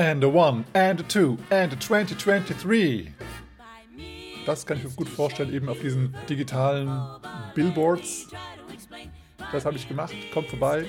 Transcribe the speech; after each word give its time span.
And 0.00 0.24
a 0.24 0.28
one, 0.28 0.64
and 0.72 0.98
a 0.98 1.02
two, 1.02 1.36
and 1.50 1.70
a 1.74 1.76
2023. 1.76 3.12
Das 4.46 4.64
kann 4.64 4.78
ich 4.78 4.84
mir 4.84 4.90
gut 4.92 5.10
vorstellen, 5.10 5.52
eben 5.52 5.68
auf 5.68 5.78
diesen 5.78 6.16
digitalen 6.26 7.20
Billboards. 7.54 8.28
Das 9.52 9.66
habe 9.66 9.76
ich 9.76 9.86
gemacht. 9.86 10.14
Kommt 10.32 10.48
vorbei. 10.48 10.86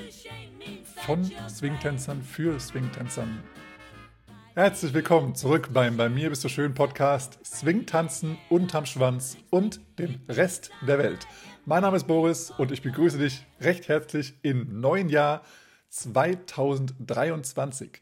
Von 1.05 1.29
Swingtänzern 1.49 2.21
für 2.21 2.57
Swingtänzern. 2.57 3.43
Herzlich 4.55 4.93
willkommen 4.93 5.35
zurück 5.35 5.71
beim 5.73 5.97
Bei 5.97 6.07
mir 6.07 6.29
bist 6.29 6.45
du 6.45 6.47
schön 6.47 6.73
Podcast 6.73 7.37
Swingtanzen 7.43 8.37
unterm 8.47 8.85
Schwanz 8.85 9.35
und 9.49 9.81
dem 9.99 10.21
Rest 10.29 10.71
der 10.87 10.99
Welt. 10.99 11.27
Mein 11.65 11.81
Name 11.81 11.97
ist 11.97 12.07
Boris 12.07 12.53
und 12.57 12.71
ich 12.71 12.81
begrüße 12.81 13.17
dich 13.17 13.45
recht 13.59 13.89
herzlich 13.89 14.35
im 14.41 14.79
neuen 14.79 15.09
Jahr 15.09 15.41
2023. 15.89 18.01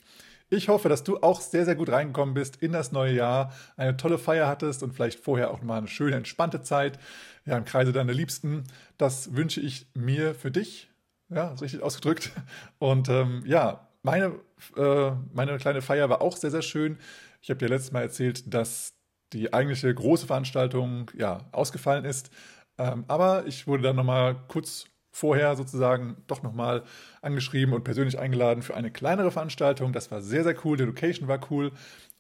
Ich 0.52 0.68
hoffe, 0.68 0.90
dass 0.90 1.04
du 1.04 1.18
auch 1.18 1.42
sehr, 1.42 1.66
sehr 1.66 1.76
gut 1.76 1.90
reingekommen 1.90 2.34
bist 2.34 2.58
in 2.58 2.72
das 2.72 2.92
neue 2.92 3.14
Jahr, 3.14 3.54
eine 3.78 3.98
tolle 3.98 4.18
Feier 4.18 4.48
hattest 4.48 4.82
und 4.82 4.94
vielleicht 4.94 5.20
vorher 5.20 5.52
auch 5.52 5.62
mal 5.62 5.78
eine 5.78 5.88
schöne, 5.88 6.16
entspannte 6.16 6.64
Zeit 6.64 6.98
ja, 7.46 7.56
im 7.56 7.66
Kreise 7.66 7.94
deiner 7.94 8.14
Liebsten. 8.14 8.64
Das 8.98 9.36
wünsche 9.36 9.62
ich 9.62 9.88
mir 9.94 10.34
für 10.34 10.50
dich. 10.50 10.90
Ja, 11.30 11.50
richtig 11.54 11.84
ausgedrückt. 11.84 12.32
Und 12.80 13.10
ähm, 13.10 13.44
ja, 13.46 13.88
meine, 14.02 14.40
äh, 14.76 15.12
meine 15.34 15.58
kleine 15.58 15.82
Feier 15.84 16.10
war 16.10 16.22
auch 16.22 16.36
sehr, 16.36 16.52
sehr 16.52 16.64
schön. 16.64 16.98
Ich 17.42 17.50
habe 17.52 17.60
dir 17.60 17.70
letztes 17.70 17.92
Mal 17.92 18.02
erzählt, 18.02 18.52
dass 18.52 18.94
die 19.34 19.54
eigentliche 19.54 19.94
große 19.94 20.26
Veranstaltung 20.26 21.12
ja, 21.16 21.48
ausgefallen 21.52 22.06
ist. 22.06 22.32
Ähm, 22.80 23.06
aber 23.08 23.46
ich 23.46 23.68
wurde 23.68 23.84
dann 23.84 23.96
nochmal 23.96 24.36
kurz 24.48 24.86
vorher 25.12 25.56
sozusagen 25.56 26.18
doch 26.28 26.44
nochmal 26.44 26.84
angeschrieben 27.22 27.74
und 27.74 27.84
persönlich 27.84 28.20
eingeladen 28.20 28.62
für 28.62 28.76
eine 28.76 28.92
kleinere 28.92 29.32
Veranstaltung. 29.32 29.94
Das 29.94 30.12
war 30.12 30.22
sehr, 30.22 30.44
sehr 30.44 30.56
cool. 30.66 30.78
Die 30.78 30.84
Location 30.84 31.28
war 31.28 31.40
cool. 31.52 31.72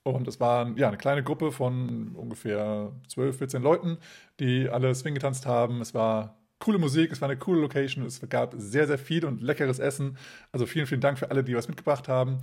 Und 0.03 0.27
es 0.27 0.39
war 0.39 0.71
ja, 0.77 0.87
eine 0.87 0.97
kleine 0.97 1.23
Gruppe 1.23 1.51
von 1.51 2.15
ungefähr 2.15 2.91
12, 3.09 3.37
14 3.37 3.61
Leuten, 3.61 3.97
die 4.39 4.69
alle 4.69 4.95
Swing 4.95 5.13
getanzt 5.13 5.45
haben. 5.45 5.81
Es 5.81 5.93
war 5.93 6.39
coole 6.59 6.79
Musik, 6.79 7.11
es 7.11 7.21
war 7.21 7.29
eine 7.29 7.37
coole 7.39 7.61
Location, 7.61 8.05
es 8.05 8.21
gab 8.29 8.53
sehr, 8.57 8.87
sehr 8.87 8.97
viel 8.97 9.25
und 9.25 9.41
leckeres 9.41 9.79
Essen. 9.79 10.17
Also 10.51 10.65
vielen, 10.65 10.87
vielen 10.87 11.01
Dank 11.01 11.19
für 11.19 11.31
alle, 11.31 11.43
die 11.43 11.55
was 11.55 11.67
mitgebracht 11.67 12.07
haben 12.07 12.41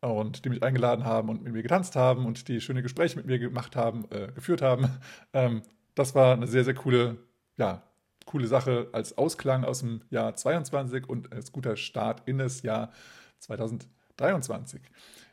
und 0.00 0.44
die 0.44 0.48
mich 0.50 0.62
eingeladen 0.62 1.04
haben 1.04 1.28
und 1.28 1.42
mit 1.42 1.52
mir 1.52 1.62
getanzt 1.62 1.96
haben 1.96 2.26
und 2.26 2.48
die 2.48 2.60
schöne 2.60 2.82
Gespräche 2.82 3.16
mit 3.16 3.26
mir 3.26 3.38
gemacht 3.38 3.76
haben, 3.76 4.04
äh, 4.10 4.32
geführt 4.32 4.62
haben. 4.62 4.88
Ähm, 5.32 5.62
das 5.94 6.14
war 6.14 6.34
eine 6.34 6.46
sehr, 6.46 6.64
sehr 6.64 6.74
coole, 6.74 7.18
ja, 7.56 7.82
coole 8.26 8.46
Sache 8.46 8.88
als 8.92 9.16
Ausklang 9.16 9.64
aus 9.64 9.80
dem 9.80 10.02
Jahr 10.10 10.34
22 10.34 11.08
und 11.08 11.32
als 11.32 11.52
guter 11.52 11.76
Start 11.76 12.22
in 12.26 12.38
das 12.38 12.62
Jahr 12.62 12.92
2023. 13.38 14.82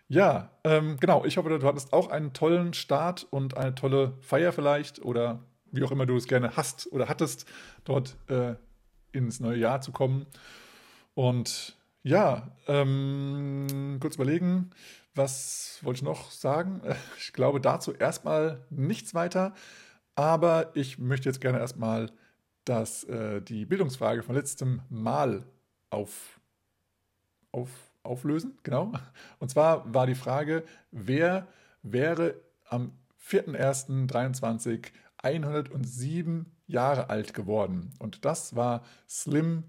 Ja, 0.07 0.51
ähm, 0.63 0.97
genau. 0.99 1.25
Ich 1.25 1.37
hoffe, 1.37 1.49
du 1.49 1.67
hattest 1.67 1.91
auch 1.91 2.09
einen 2.09 2.33
tollen 2.33 2.73
Start 2.73 3.27
und 3.29 3.57
eine 3.57 3.75
tolle 3.75 4.13
Feier 4.21 4.53
vielleicht 4.53 5.03
oder 5.03 5.39
wie 5.71 5.83
auch 5.83 5.91
immer 5.91 6.05
du 6.05 6.15
es 6.15 6.27
gerne 6.27 6.55
hast 6.55 6.91
oder 6.91 7.09
hattest, 7.09 7.47
dort 7.83 8.15
äh, 8.27 8.53
ins 9.11 9.39
neue 9.39 9.57
Jahr 9.57 9.81
zu 9.81 9.91
kommen. 9.91 10.27
Und 11.15 11.75
ja, 12.03 12.51
ähm, 12.67 13.97
kurz 13.99 14.15
überlegen, 14.15 14.69
was 15.15 15.79
wollte 15.81 15.97
ich 15.97 16.03
noch 16.03 16.31
sagen? 16.31 16.81
Ich 17.17 17.33
glaube 17.33 17.59
dazu 17.59 17.93
erstmal 17.93 18.65
nichts 18.69 19.15
weiter, 19.15 19.53
aber 20.15 20.71
ich 20.75 20.99
möchte 20.99 21.29
jetzt 21.29 21.41
gerne 21.41 21.59
erstmal 21.59 22.11
dass, 22.65 23.03
äh, 23.05 23.41
die 23.41 23.65
Bildungsfrage 23.65 24.23
von 24.23 24.35
letztem 24.35 24.81
Mal 24.89 25.43
auf, 25.89 26.39
auf, 27.51 27.69
auflösen. 28.03 28.57
Genau. 28.63 28.91
Und 29.39 29.49
zwar 29.49 29.93
war 29.93 30.07
die 30.07 30.15
Frage, 30.15 30.63
wer 30.91 31.47
wäre 31.81 32.35
am 32.69 32.93
4.1.23 33.29 34.87
107 35.17 36.45
Jahre 36.67 37.09
alt 37.09 37.33
geworden. 37.33 37.93
Und 37.99 38.25
das 38.25 38.55
war 38.55 38.83
Slim, 39.07 39.65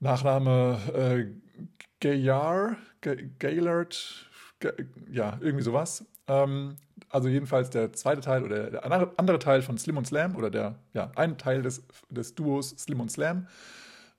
Nachname 0.00 0.80
äh, 0.94 1.26
Gaillard, 2.00 2.76
Gaillard, 3.38 4.30
ja, 5.10 5.38
irgendwie 5.40 5.62
sowas. 5.62 6.04
Ähm, 6.26 6.76
also 7.08 7.28
jedenfalls 7.28 7.70
der 7.70 7.92
zweite 7.92 8.20
Teil 8.20 8.44
oder 8.44 8.70
der 8.70 8.84
andere 8.84 9.38
Teil 9.38 9.62
von 9.62 9.78
Slim 9.78 9.96
und 9.96 10.06
Slam 10.06 10.36
oder 10.36 10.50
der, 10.50 10.76
ja, 10.94 11.10
ein 11.16 11.38
Teil 11.38 11.62
des, 11.62 11.84
des 12.10 12.34
Duos 12.34 12.70
Slim 12.70 13.00
und 13.00 13.10
Slam. 13.10 13.46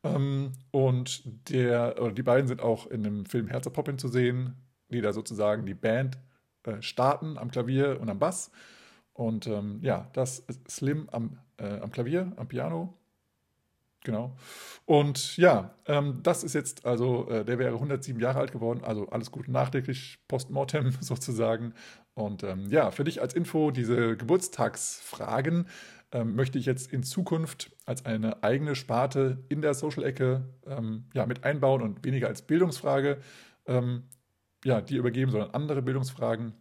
Ähm, 0.03 0.51
und 0.71 1.49
der, 1.49 2.01
oder 2.01 2.11
die 2.11 2.23
beiden 2.23 2.47
sind 2.47 2.61
auch 2.61 2.87
in 2.87 3.03
dem 3.03 3.25
Film 3.25 3.47
Herz 3.47 3.69
Poppin 3.69 3.97
zu 3.97 4.07
sehen, 4.07 4.55
die 4.89 5.01
da 5.01 5.13
sozusagen 5.13 5.65
die 5.65 5.73
Band 5.73 6.17
äh, 6.63 6.81
starten 6.81 7.37
am 7.37 7.51
Klavier 7.51 7.99
und 8.01 8.09
am 8.09 8.19
Bass. 8.19 8.51
Und 9.13 9.47
ähm, 9.47 9.79
ja, 9.81 10.09
das 10.13 10.39
ist 10.39 10.69
Slim 10.69 11.07
am, 11.11 11.37
äh, 11.57 11.79
am 11.79 11.91
Klavier, 11.91 12.31
am 12.35 12.47
Piano. 12.47 12.93
Genau. 14.03 14.35
Und 14.85 15.37
ja, 15.37 15.75
ähm, 15.85 16.19
das 16.23 16.43
ist 16.43 16.53
jetzt, 16.53 16.85
also 16.85 17.29
äh, 17.29 17.45
der 17.45 17.57
wäre 17.57 17.73
107 17.73 18.19
Jahre 18.19 18.39
alt 18.39 18.51
geworden, 18.51 18.83
also 18.83 19.07
alles 19.09 19.31
gut 19.31 19.47
nachträglich, 19.47 20.19
postmortem 20.27 20.91
sozusagen. 20.99 21.73
Und 22.13 22.43
ähm, 22.43 22.67
ja, 22.69 22.91
für 22.91 23.03
dich 23.03 23.21
als 23.21 23.33
Info, 23.33 23.71
diese 23.71 24.17
Geburtstagsfragen 24.17 25.67
ähm, 26.11 26.35
möchte 26.35 26.59
ich 26.59 26.65
jetzt 26.65 26.91
in 26.91 27.03
Zukunft 27.03 27.71
als 27.85 28.05
eine 28.05 28.43
eigene 28.43 28.75
Sparte 28.75 29.43
in 29.49 29.61
der 29.61 29.73
Social-Ecke 29.73 30.43
ähm, 30.67 31.05
ja, 31.13 31.25
mit 31.25 31.43
einbauen 31.43 31.81
und 31.81 32.03
weniger 32.03 32.27
als 32.27 32.41
Bildungsfrage 32.41 33.19
ähm, 33.65 34.03
ja, 34.65 34.81
die 34.81 34.97
übergeben, 34.97 35.31
sondern 35.31 35.51
andere 35.51 35.81
Bildungsfragen 35.81 36.53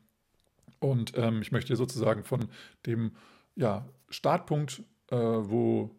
und 0.83 1.17
ähm, 1.17 1.43
ich 1.43 1.53
möchte 1.53 1.77
sozusagen 1.77 2.25
von 2.25 2.49
dem 2.87 3.13
ja, 3.55 3.89
Startpunkt, 4.09 4.83
äh, 5.11 5.17
wo 5.17 5.91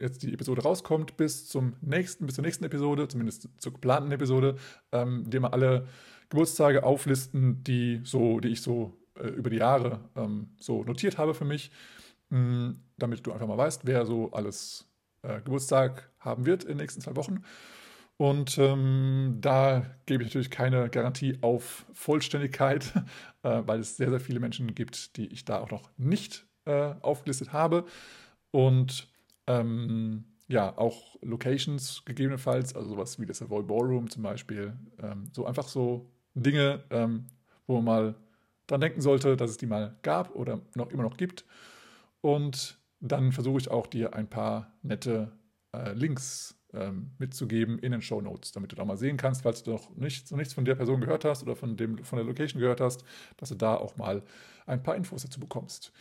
jetzt 0.00 0.22
die 0.22 0.32
Episode 0.32 0.62
rauskommt, 0.62 1.16
bis 1.16 1.48
zum 1.48 1.74
nächsten, 1.80 2.26
bis 2.26 2.36
zur 2.36 2.44
nächsten 2.44 2.64
Episode, 2.64 3.08
zumindest 3.08 3.48
zur 3.58 3.72
geplanten 3.72 4.12
Episode, 4.12 4.56
ähm, 4.92 5.22
indem 5.24 5.42
wir 5.42 5.52
alle 5.52 5.86
Geburtstage 6.28 6.84
auflisten, 6.84 7.62
die 7.64 8.00
so, 8.04 8.40
die 8.40 8.48
ich 8.48 8.62
so 8.62 8.96
äh, 9.18 9.28
über 9.28 9.50
die 9.50 9.56
Jahre 9.56 10.00
ähm, 10.16 10.50
so 10.58 10.84
notiert 10.84 11.18
habe 11.18 11.34
für 11.34 11.44
mich, 11.44 11.70
mh, 12.30 12.38
mm, 12.38 12.80
damit 12.98 13.26
du 13.26 13.32
einfach 13.32 13.46
mal 13.46 13.58
weißt, 13.58 13.86
wer 13.86 14.04
so 14.06 14.30
alles 14.32 14.86
äh, 15.22 15.40
Geburtstag 15.40 16.10
haben 16.18 16.46
wird 16.46 16.64
in 16.64 16.70
den 16.70 16.78
nächsten 16.78 17.00
zwei 17.00 17.16
Wochen. 17.16 17.42
Und 18.16 18.58
ähm, 18.58 19.38
da 19.40 19.86
gebe 20.06 20.24
ich 20.24 20.30
natürlich 20.30 20.50
keine 20.50 20.90
Garantie 20.90 21.38
auf 21.40 21.86
Vollständigkeit, 21.92 22.92
äh, 23.42 23.62
weil 23.64 23.80
es 23.80 23.96
sehr, 23.96 24.10
sehr 24.10 24.20
viele 24.20 24.40
Menschen 24.40 24.74
gibt, 24.74 25.16
die 25.16 25.28
ich 25.28 25.44
da 25.44 25.60
auch 25.60 25.70
noch 25.70 25.90
nicht 25.96 26.44
äh, 26.64 26.94
aufgelistet 27.00 27.52
habe. 27.52 27.84
Und 28.50 29.08
ähm, 29.48 30.24
ja, 30.46 30.76
auch 30.78 31.16
Locations 31.22 32.04
gegebenenfalls, 32.04 32.74
also 32.74 32.90
sowas 32.90 33.18
wie 33.20 33.26
das 33.26 33.38
Savoy 33.38 33.62
Ballroom 33.62 34.08
zum 34.08 34.22
Beispiel. 34.22 34.74
Ähm, 35.02 35.30
so 35.32 35.46
einfach 35.46 35.68
so 35.68 36.10
Dinge, 36.34 36.84
ähm, 36.90 37.26
wo 37.66 37.76
man 37.76 37.84
mal 37.84 38.14
dran 38.66 38.80
denken 38.80 39.00
sollte, 39.00 39.36
dass 39.36 39.50
es 39.50 39.56
die 39.56 39.66
mal 39.66 39.96
gab 40.02 40.34
oder 40.34 40.60
noch 40.74 40.90
immer 40.90 41.02
noch 41.02 41.16
gibt. 41.16 41.44
Und 42.20 42.78
dann 43.00 43.32
versuche 43.32 43.58
ich 43.58 43.70
auch 43.70 43.86
dir 43.86 44.14
ein 44.14 44.28
paar 44.28 44.72
nette 44.82 45.32
äh, 45.72 45.92
Links 45.92 46.56
ähm, 46.72 47.12
mitzugeben 47.18 47.78
in 47.78 47.92
den 47.92 48.02
Show 48.02 48.20
Notes, 48.20 48.52
damit 48.52 48.72
du 48.72 48.76
da 48.76 48.84
mal 48.84 48.96
sehen 48.96 49.16
kannst, 49.16 49.42
falls 49.42 49.62
du 49.62 49.72
noch, 49.72 49.94
nicht, 49.96 50.30
noch 50.30 50.38
nichts 50.38 50.54
von 50.54 50.64
der 50.64 50.74
Person 50.74 51.00
gehört 51.00 51.24
hast 51.24 51.42
oder 51.42 51.56
von, 51.56 51.76
dem, 51.76 52.04
von 52.04 52.18
der 52.18 52.26
Location 52.26 52.60
gehört 52.60 52.80
hast, 52.80 53.04
dass 53.36 53.48
du 53.48 53.54
da 53.54 53.74
auch 53.76 53.96
mal 53.96 54.22
ein 54.66 54.82
paar 54.82 54.96
Infos 54.96 55.22
dazu 55.22 55.40
bekommst. 55.40 55.92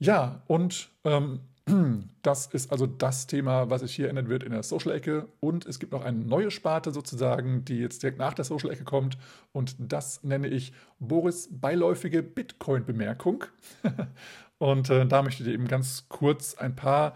Ja, 0.00 0.42
und 0.46 0.88
ähm, 1.04 1.40
das 2.22 2.46
ist 2.46 2.72
also 2.72 2.86
das 2.86 3.26
Thema, 3.26 3.68
was 3.68 3.82
sich 3.82 3.94
hier 3.94 4.08
ändern 4.08 4.28
wird 4.28 4.42
in 4.42 4.52
der 4.52 4.62
Social-Ecke. 4.62 5.28
Und 5.40 5.66
es 5.66 5.78
gibt 5.78 5.92
noch 5.92 6.04
eine 6.04 6.18
neue 6.18 6.50
Sparte 6.50 6.90
sozusagen, 6.90 7.64
die 7.66 7.78
jetzt 7.78 8.02
direkt 8.02 8.18
nach 8.18 8.32
der 8.32 8.46
Social-Ecke 8.46 8.84
kommt. 8.84 9.18
Und 9.52 9.76
das 9.78 10.24
nenne 10.24 10.48
ich 10.48 10.72
Boris 10.98 11.48
beiläufige 11.52 12.22
Bitcoin-Bemerkung. 12.22 13.44
und 14.58 14.88
äh, 14.88 15.06
da 15.06 15.22
möchte 15.22 15.42
ich 15.42 15.48
dir 15.48 15.54
eben 15.54 15.68
ganz 15.68 16.06
kurz 16.08 16.54
ein 16.54 16.74
paar 16.74 17.14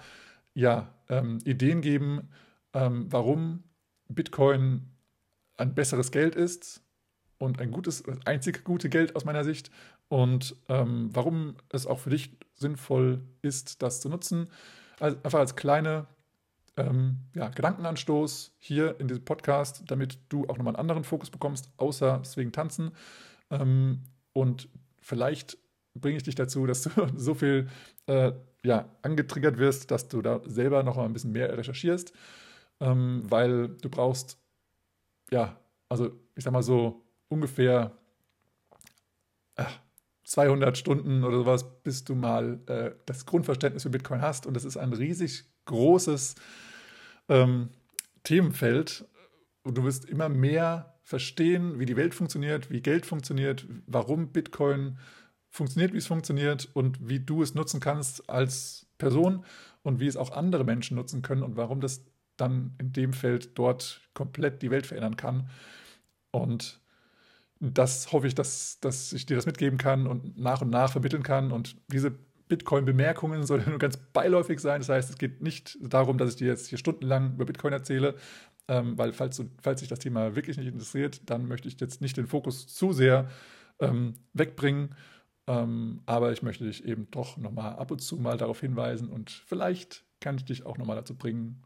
ja, 0.53 0.89
ähm, 1.09 1.39
Ideen 1.45 1.81
geben, 1.81 2.29
ähm, 2.75 3.07
warum 3.11 3.65
Bitcoin 4.09 4.91
ein 5.57 5.75
besseres 5.75 6.11
Geld 6.11 6.35
ist 6.37 6.84
und 7.45 7.61
ein 7.61 7.71
gutes, 7.71 8.05
einzig 8.25 8.65
gute 8.65 8.89
Geld 8.89 9.17
aus 9.17 9.25
meiner 9.25 9.45
Sicht 9.45 9.71
und 10.09 10.57
ähm, 10.69 11.11
warum 11.13 11.57
es 11.71 11.87
auch 11.87 11.99
für 12.01 12.11
dich 12.11 12.37
sinnvoll 12.55 13.23
ist, 13.43 13.83
das 13.83 14.01
zu 14.01 14.09
nutzen. 14.09 14.49
Also 15.01 15.17
einfach 15.23 15.39
als 15.39 15.57
kleine 15.57 16.07
ähm, 16.77 17.19
ja, 17.35 17.49
Gedankenanstoß 17.49 18.57
hier 18.59 18.99
in 19.01 19.09
diesem 19.09 19.25
Podcast, 19.25 19.85
damit 19.87 20.19
du 20.29 20.45
auch 20.45 20.57
nochmal 20.57 20.75
einen 20.75 20.81
anderen 20.81 21.05
Fokus 21.05 21.31
bekommst, 21.31 21.71
außer 21.77 22.23
Swing 22.25 22.53
Tanzen. 22.53 22.93
Ähm, 23.51 24.03
und 24.33 24.69
vielleicht 25.01 25.59
bringe 25.95 26.17
ich 26.17 26.23
dich 26.23 26.35
dazu, 26.35 26.67
dass 26.67 26.83
du 26.83 26.91
so 27.17 27.35
viel 27.35 27.69
äh, 28.07 28.33
ja, 28.65 28.89
angetriggert 29.03 29.59
wirst, 29.59 29.91
dass 29.91 30.09
du 30.09 30.23
da 30.23 30.41
selber 30.47 30.83
noch 30.83 30.99
ein 30.99 31.13
bisschen 31.13 31.33
mehr 31.33 31.57
recherchierst 31.57 32.13
ähm, 32.81 33.23
weil 33.25 33.69
du 33.69 33.89
brauchst, 33.89 34.39
ja, 35.31 35.59
also 35.89 36.11
ich 36.35 36.45
sag 36.45 36.53
mal 36.53 36.63
so 36.63 37.04
ungefähr 37.29 37.93
200 40.25 40.77
Stunden 40.77 41.23
oder 41.23 41.39
sowas, 41.39 41.83
bis 41.83 42.05
du 42.05 42.15
mal 42.15 42.61
äh, 42.67 42.93
das 43.07 43.27
Grundverständnis 43.27 43.83
für 43.83 43.91
Bitcoin 43.91 44.23
hast. 44.23 44.47
Und 44.47 44.55
das 44.55 44.65
ist 44.65 44.77
ein 44.77 44.93
riesig 44.93 45.45
großes 45.67 46.35
ähm, 47.29 47.71
Themenfeld. 48.23 49.07
Und 49.63 49.79
du 49.79 49.85
wirst 49.85 50.07
immer 50.07 50.29
mehr 50.29 50.99
verstehen, 51.03 51.79
wie 51.79 51.87
die 51.87 51.97
Welt 51.97 52.15
funktioniert, 52.15 52.71
wie 52.71 52.81
Geld 52.81 53.07
funktioniert, 53.07 53.67
warum 53.87 54.33
Bitcoin 54.33 54.99
funktioniert, 55.51 55.93
wie 55.93 55.99
es 55.99 56.07
funktioniert 56.07 56.69
und 56.73 57.09
wie 57.09 57.21
du 57.21 57.43
es 57.43 57.55
nutzen 57.55 57.81
kannst 57.81 58.29
als 58.29 58.87
Person 58.99 59.45
und 59.83 60.01
wie 60.01 60.07
es 60.07 60.17
auch 60.17 60.33
andere 60.33 60.65
Menschen 60.65 60.97
nutzen 60.97 61.23
können 61.23 61.43
und 61.43 61.57
warum 61.57 61.81
das 61.81 62.05
dann 62.37 62.75
in 62.81 62.93
dem 62.93 63.13
Feld 63.13 63.57
dort 63.57 64.01
komplett 64.15 64.63
die 64.63 64.71
Welt 64.71 64.87
verändern 64.87 65.17
kann. 65.17 65.49
Und 66.31 66.81
das 67.61 68.13
hoffe 68.13 68.27
ich, 68.27 68.35
dass, 68.35 68.79
dass 68.81 69.13
ich 69.13 69.27
dir 69.27 69.37
das 69.37 69.47
mitgeben 69.47 69.79
kann 69.79 70.07
und 70.07 70.39
nach 70.39 70.63
und 70.63 70.71
nach 70.71 70.93
vermitteln 70.93 71.23
kann. 71.23 71.53
Und 71.53 71.77
diese 71.89 72.13
Bitcoin-Bemerkungen 72.49 73.43
sollen 73.47 73.69
nur 73.69 73.79
ganz 73.79 73.97
beiläufig 73.97 74.61
sein. 74.61 74.81
Das 74.81 74.89
heißt, 74.89 75.11
es 75.11 75.19
geht 75.19 75.43
nicht 75.43 75.79
darum, 75.81 76.19
dass 76.19 76.31
ich 76.31 76.37
dir 76.37 76.49
jetzt 76.49 76.69
hier 76.69 76.79
stundenlang 76.79 77.35
über 77.35 77.47
Bitcoin 77.47 77.73
erzähle, 77.73 78.15
ähm, 78.69 78.97
weil 78.99 79.13
falls, 79.13 79.43
falls 79.61 79.81
dich 79.81 79.89
das 79.89 79.99
Thema 79.99 80.37
wirklich 80.37 80.57
nicht 80.57 80.69
interessiert, 80.69 81.23
dann 81.27 81.47
möchte 81.47 81.69
ich 81.69 81.79
jetzt 81.81 82.01
nicht 82.01 82.17
den 82.17 82.27
Fokus 82.27 82.67
zu 82.67 82.93
sehr 82.93 83.29
ähm, 83.81 84.15
wegbringen. 84.33 84.95
Ähm, 85.47 86.01
aber 86.07 86.33
ich 86.33 86.43
möchte 86.43 86.65
dich 86.65 86.85
eben 86.85 87.11
doch 87.11 87.37
nochmal 87.37 87.75
ab 87.77 87.91
und 87.91 88.01
zu 88.01 88.17
mal 88.17 88.39
darauf 88.39 88.61
hinweisen 88.61 89.11
und 89.11 89.31
vielleicht 89.31 90.05
kann 90.21 90.37
ich 90.37 90.47
dich 90.47 90.65
auch 90.65 90.79
nochmal 90.79 90.97
dazu 90.97 91.15
bringen, 91.17 91.63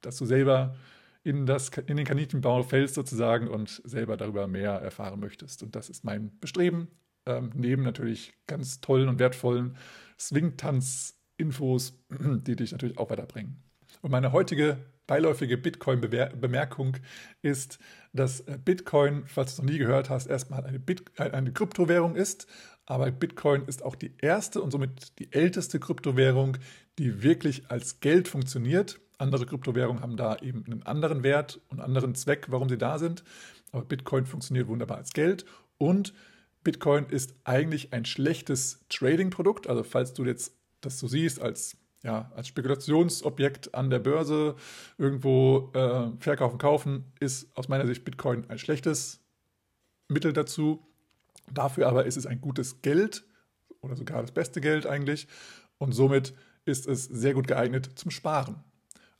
dass 0.00 0.16
du 0.16 0.24
selber 0.24 0.74
in, 1.22 1.46
das, 1.46 1.68
in 1.86 1.96
den 1.96 2.06
Kaninchenbau 2.06 2.62
fällst 2.62 2.94
sozusagen 2.94 3.48
und 3.48 3.82
selber 3.84 4.16
darüber 4.16 4.46
mehr 4.46 4.72
erfahren 4.72 5.20
möchtest. 5.20 5.62
Und 5.62 5.76
das 5.76 5.90
ist 5.90 6.04
mein 6.04 6.38
Bestreben, 6.40 6.88
ähm, 7.26 7.50
neben 7.54 7.82
natürlich 7.82 8.32
ganz 8.46 8.80
tollen 8.80 9.08
und 9.08 9.18
wertvollen 9.18 9.76
Swing-Tanz-Infos, 10.18 11.94
die 12.10 12.56
dich 12.56 12.72
natürlich 12.72 12.98
auch 12.98 13.10
weiterbringen. 13.10 13.62
Und 14.02 14.10
meine 14.10 14.32
heutige 14.32 14.78
beiläufige 15.06 15.58
Bitcoin-Bemerkung 15.58 16.96
ist, 17.42 17.80
dass 18.12 18.44
Bitcoin, 18.64 19.24
falls 19.26 19.56
du 19.56 19.62
es 19.62 19.66
noch 19.66 19.72
nie 19.72 19.78
gehört 19.78 20.08
hast, 20.08 20.28
erstmal 20.28 20.64
eine, 20.64 20.78
Bit 20.78 21.18
eine 21.18 21.52
Kryptowährung 21.52 22.14
ist. 22.14 22.46
Aber 22.86 23.10
Bitcoin 23.10 23.64
ist 23.66 23.82
auch 23.84 23.96
die 23.96 24.14
erste 24.18 24.62
und 24.62 24.70
somit 24.70 25.18
die 25.18 25.32
älteste 25.32 25.80
Kryptowährung, 25.80 26.58
die 26.98 27.24
wirklich 27.24 27.70
als 27.70 27.98
Geld 27.98 28.28
funktioniert. 28.28 29.00
Andere 29.20 29.46
Kryptowährungen 29.46 30.02
haben 30.02 30.16
da 30.16 30.36
eben 30.36 30.64
einen 30.64 30.82
anderen 30.84 31.22
Wert 31.22 31.60
und 31.68 31.80
anderen 31.80 32.14
Zweck, 32.14 32.46
warum 32.48 32.68
sie 32.68 32.78
da 32.78 32.98
sind. 32.98 33.22
Aber 33.72 33.84
Bitcoin 33.84 34.26
funktioniert 34.26 34.66
wunderbar 34.68 34.96
als 34.96 35.12
Geld 35.12 35.44
und 35.78 36.14
Bitcoin 36.62 37.06
ist 37.06 37.34
eigentlich 37.44 37.92
ein 37.92 38.04
schlechtes 38.04 38.84
Trading-Produkt. 38.88 39.66
Also 39.66 39.82
falls 39.82 40.12
du 40.12 40.24
jetzt 40.24 40.54
das 40.80 40.98
so 40.98 41.08
siehst 41.08 41.40
als, 41.40 41.76
ja, 42.02 42.30
als 42.34 42.48
Spekulationsobjekt 42.48 43.74
an 43.74 43.90
der 43.90 43.98
Börse 43.98 44.56
irgendwo 44.98 45.70
äh, 45.74 46.10
verkaufen, 46.18 46.58
kaufen, 46.58 47.04
ist 47.18 47.54
aus 47.56 47.68
meiner 47.68 47.86
Sicht 47.86 48.04
Bitcoin 48.04 48.44
ein 48.48 48.58
schlechtes 48.58 49.20
Mittel 50.08 50.32
dazu. 50.32 50.86
Dafür 51.52 51.88
aber 51.88 52.06
ist 52.06 52.16
es 52.16 52.26
ein 52.26 52.40
gutes 52.40 52.82
Geld 52.82 53.24
oder 53.80 53.96
sogar 53.96 54.20
das 54.20 54.32
beste 54.32 54.60
Geld 54.60 54.86
eigentlich. 54.86 55.28
Und 55.78 55.92
somit 55.92 56.34
ist 56.64 56.86
es 56.86 57.04
sehr 57.04 57.34
gut 57.34 57.46
geeignet 57.46 57.90
zum 57.94 58.10
Sparen. 58.10 58.62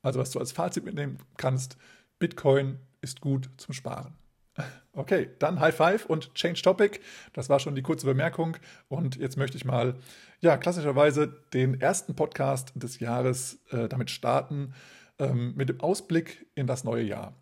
Also 0.03 0.21
was 0.21 0.31
du 0.31 0.39
als 0.39 0.53
Fazit 0.53 0.85
mitnehmen 0.85 1.19
kannst, 1.37 1.77
Bitcoin 2.19 2.79
ist 3.01 3.21
gut 3.21 3.51
zum 3.57 3.75
Sparen. 3.75 4.15
Okay, 4.93 5.31
dann 5.39 5.61
High 5.61 5.75
Five 5.75 6.07
und 6.07 6.35
Change 6.35 6.63
Topic. 6.63 6.99
Das 7.33 7.49
war 7.49 7.61
schon 7.61 7.77
die 7.77 7.83
kurze 7.83 8.07
Bemerkung. 8.07 8.57
Und 8.89 9.15
jetzt 9.17 9.37
möchte 9.37 9.57
ich 9.57 9.65
mal, 9.65 9.95
ja, 10.41 10.57
klassischerweise 10.57 11.29
den 11.55 11.81
ersten 11.81 12.17
Podcast 12.17 12.73
des 12.75 12.99
Jahres 12.99 13.61
äh, 13.71 13.89
damit 13.89 14.11
starten, 14.11 14.75
ähm, 15.21 15.55
mit 15.55 15.69
dem 15.69 15.81
Ausblick 15.81 16.47
in 16.57 16.67
das 16.67 16.83
neue 16.83 17.05
Jahr. 17.05 17.35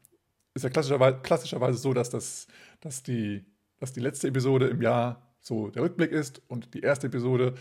Ist 0.52 0.64
ja 0.64 0.68
klassischerweise, 0.68 1.18
klassischerweise 1.22 1.78
so, 1.78 1.94
dass, 1.94 2.10
das, 2.10 2.48
dass, 2.80 3.02
die, 3.02 3.46
dass 3.80 3.94
die 3.94 4.00
letzte 4.00 4.28
Episode 4.28 4.68
im 4.68 4.82
Jahr 4.82 5.22
so 5.40 5.70
der 5.70 5.82
Rückblick 5.82 6.12
ist 6.12 6.42
und 6.48 6.74
die 6.74 6.80
erste 6.80 7.06
Episode 7.06 7.54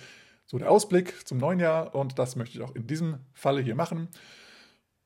so 0.45 0.57
der 0.57 0.69
Ausblick 0.69 1.25
zum 1.25 1.37
neuen 1.37 1.59
Jahr. 1.59 1.95
Und 1.95 2.19
das 2.19 2.35
möchte 2.35 2.57
ich 2.57 2.63
auch 2.63 2.75
in 2.75 2.87
diesem 2.87 3.19
Falle 3.33 3.61
hier 3.61 3.75
machen. 3.75 4.09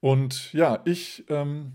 Und 0.02 0.52
ja, 0.52 0.82
ich 0.84 1.24
ähm, 1.30 1.74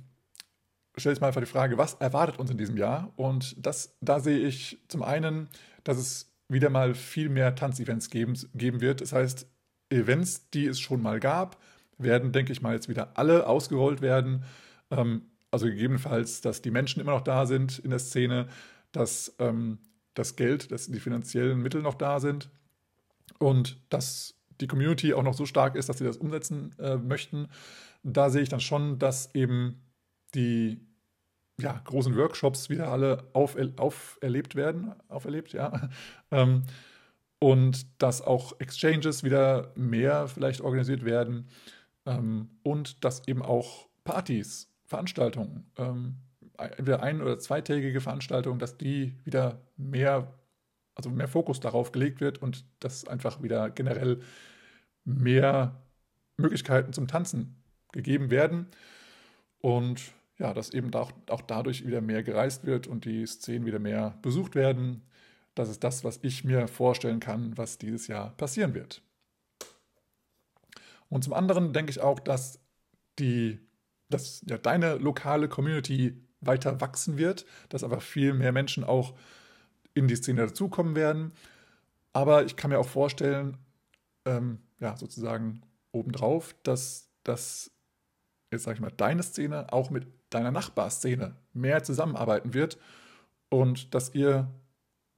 stelle 0.96 1.14
jetzt 1.14 1.20
mal 1.20 1.28
einfach 1.28 1.40
die 1.40 1.46
Frage, 1.46 1.78
was 1.78 1.94
erwartet 1.94 2.38
uns 2.38 2.50
in 2.50 2.58
diesem 2.58 2.76
Jahr? 2.76 3.12
Und 3.16 3.54
das, 3.64 3.96
da 4.00 4.20
sehe 4.20 4.38
ich 4.38 4.78
zum 4.88 5.02
einen, 5.02 5.48
dass 5.84 5.96
es 5.96 6.32
wieder 6.48 6.68
mal 6.68 6.94
viel 6.94 7.28
mehr 7.28 7.54
Tanzevents 7.54 8.10
geben, 8.10 8.36
geben 8.54 8.80
wird. 8.80 9.00
Das 9.00 9.12
heißt, 9.12 9.46
Events, 9.90 10.50
die 10.50 10.66
es 10.66 10.80
schon 10.80 11.00
mal 11.00 11.20
gab, 11.20 11.60
werden, 11.98 12.32
denke 12.32 12.52
ich 12.52 12.60
mal, 12.60 12.74
jetzt 12.74 12.88
wieder 12.88 13.16
alle 13.16 13.46
ausgerollt 13.46 14.00
werden. 14.00 14.44
Ähm, 14.90 15.22
also 15.50 15.66
gegebenenfalls, 15.66 16.40
dass 16.40 16.62
die 16.62 16.70
Menschen 16.70 17.00
immer 17.00 17.12
noch 17.12 17.22
da 17.22 17.46
sind 17.46 17.78
in 17.78 17.90
der 17.90 17.98
Szene, 18.00 18.48
dass 18.92 19.34
ähm, 19.38 19.78
das 20.14 20.36
Geld, 20.36 20.72
dass 20.72 20.86
die 20.86 21.00
finanziellen 21.00 21.60
Mittel 21.60 21.82
noch 21.82 21.94
da 21.94 22.20
sind 22.20 22.50
und 23.38 23.78
dass 23.88 24.34
die 24.60 24.66
Community 24.66 25.14
auch 25.14 25.22
noch 25.22 25.34
so 25.34 25.46
stark 25.46 25.76
ist, 25.76 25.88
dass 25.88 25.98
sie 25.98 26.04
das 26.04 26.16
umsetzen 26.16 26.74
äh, 26.78 26.96
möchten 26.96 27.48
da 28.12 28.30
sehe 28.30 28.42
ich 28.42 28.48
dann 28.48 28.60
schon, 28.60 28.98
dass 28.98 29.34
eben 29.34 29.82
die 30.34 30.80
ja, 31.60 31.80
großen 31.84 32.16
Workshops 32.16 32.68
wieder 32.68 32.88
alle 32.88 33.28
aufer 33.32 33.68
auferlebt 33.78 34.54
werden, 34.54 34.94
auferlebt, 35.08 35.52
ja. 35.52 35.88
Ähm, 36.32 36.64
und 37.38 38.02
dass 38.02 38.22
auch 38.22 38.58
Exchanges 38.58 39.22
wieder 39.22 39.72
mehr 39.76 40.26
vielleicht 40.26 40.60
organisiert 40.60 41.04
werden 41.04 41.46
ähm, 42.06 42.48
und 42.62 43.04
dass 43.04 43.28
eben 43.28 43.42
auch 43.42 43.88
Partys, 44.04 44.72
Veranstaltungen, 44.86 45.70
ähm, 45.76 46.16
entweder 46.56 47.02
ein- 47.02 47.20
oder 47.20 47.38
zweitägige 47.38 48.00
Veranstaltungen, 48.00 48.58
dass 48.58 48.78
die 48.78 49.14
wieder 49.24 49.60
mehr, 49.76 50.34
also 50.94 51.10
mehr 51.10 51.28
Fokus 51.28 51.60
darauf 51.60 51.92
gelegt 51.92 52.20
wird 52.20 52.38
und 52.38 52.64
dass 52.80 53.06
einfach 53.06 53.42
wieder 53.42 53.70
generell 53.70 54.20
mehr 55.04 55.76
Möglichkeiten 56.38 56.92
zum 56.92 57.06
Tanzen 57.06 57.62
gegeben 57.92 58.30
werden. 58.30 58.66
Und 59.60 60.12
ja, 60.38 60.52
dass 60.52 60.70
eben 60.70 60.92
auch, 60.94 61.12
auch 61.28 61.40
dadurch 61.40 61.86
wieder 61.86 62.00
mehr 62.00 62.22
gereist 62.22 62.64
wird 62.66 62.86
und 62.86 63.04
die 63.04 63.26
Szenen 63.26 63.66
wieder 63.66 63.78
mehr 63.78 64.18
besucht 64.22 64.54
werden. 64.54 65.02
Das 65.54 65.68
ist 65.68 65.82
das, 65.82 66.04
was 66.04 66.18
ich 66.22 66.44
mir 66.44 66.68
vorstellen 66.68 67.20
kann, 67.20 67.56
was 67.56 67.78
dieses 67.78 68.06
Jahr 68.06 68.30
passieren 68.36 68.74
wird. 68.74 69.02
Und 71.08 71.24
zum 71.24 71.32
anderen 71.32 71.72
denke 71.72 71.90
ich 71.90 72.00
auch, 72.00 72.20
dass 72.20 72.60
die, 73.18 73.60
dass 74.10 74.42
ja 74.46 74.58
deine 74.58 74.96
lokale 74.96 75.48
Community 75.48 76.22
weiter 76.40 76.80
wachsen 76.80 77.16
wird, 77.16 77.46
dass 77.70 77.84
aber 77.84 78.00
viel 78.00 78.34
mehr 78.34 78.52
Menschen 78.52 78.84
auch 78.84 79.14
in 79.94 80.08
die 80.08 80.16
Szene 80.16 80.46
dazukommen 80.46 80.94
werden. 80.94 81.32
Aber 82.12 82.44
ich 82.44 82.56
kann 82.56 82.70
mir 82.70 82.78
auch 82.78 82.88
vorstellen, 82.88 83.56
ähm, 84.26 84.58
ja, 84.80 84.96
sozusagen 84.96 85.62
obendrauf, 85.92 86.54
dass 86.62 87.08
das 87.24 87.70
jetzt 88.50 88.64
sage 88.64 88.76
ich 88.76 88.80
mal, 88.80 88.92
deine 88.96 89.22
Szene 89.22 89.72
auch 89.72 89.90
mit 89.90 90.06
deiner 90.30 90.50
Nachbarszene 90.50 91.36
mehr 91.52 91.82
zusammenarbeiten 91.82 92.54
wird 92.54 92.78
und 93.48 93.94
dass 93.94 94.14
ihr 94.14 94.50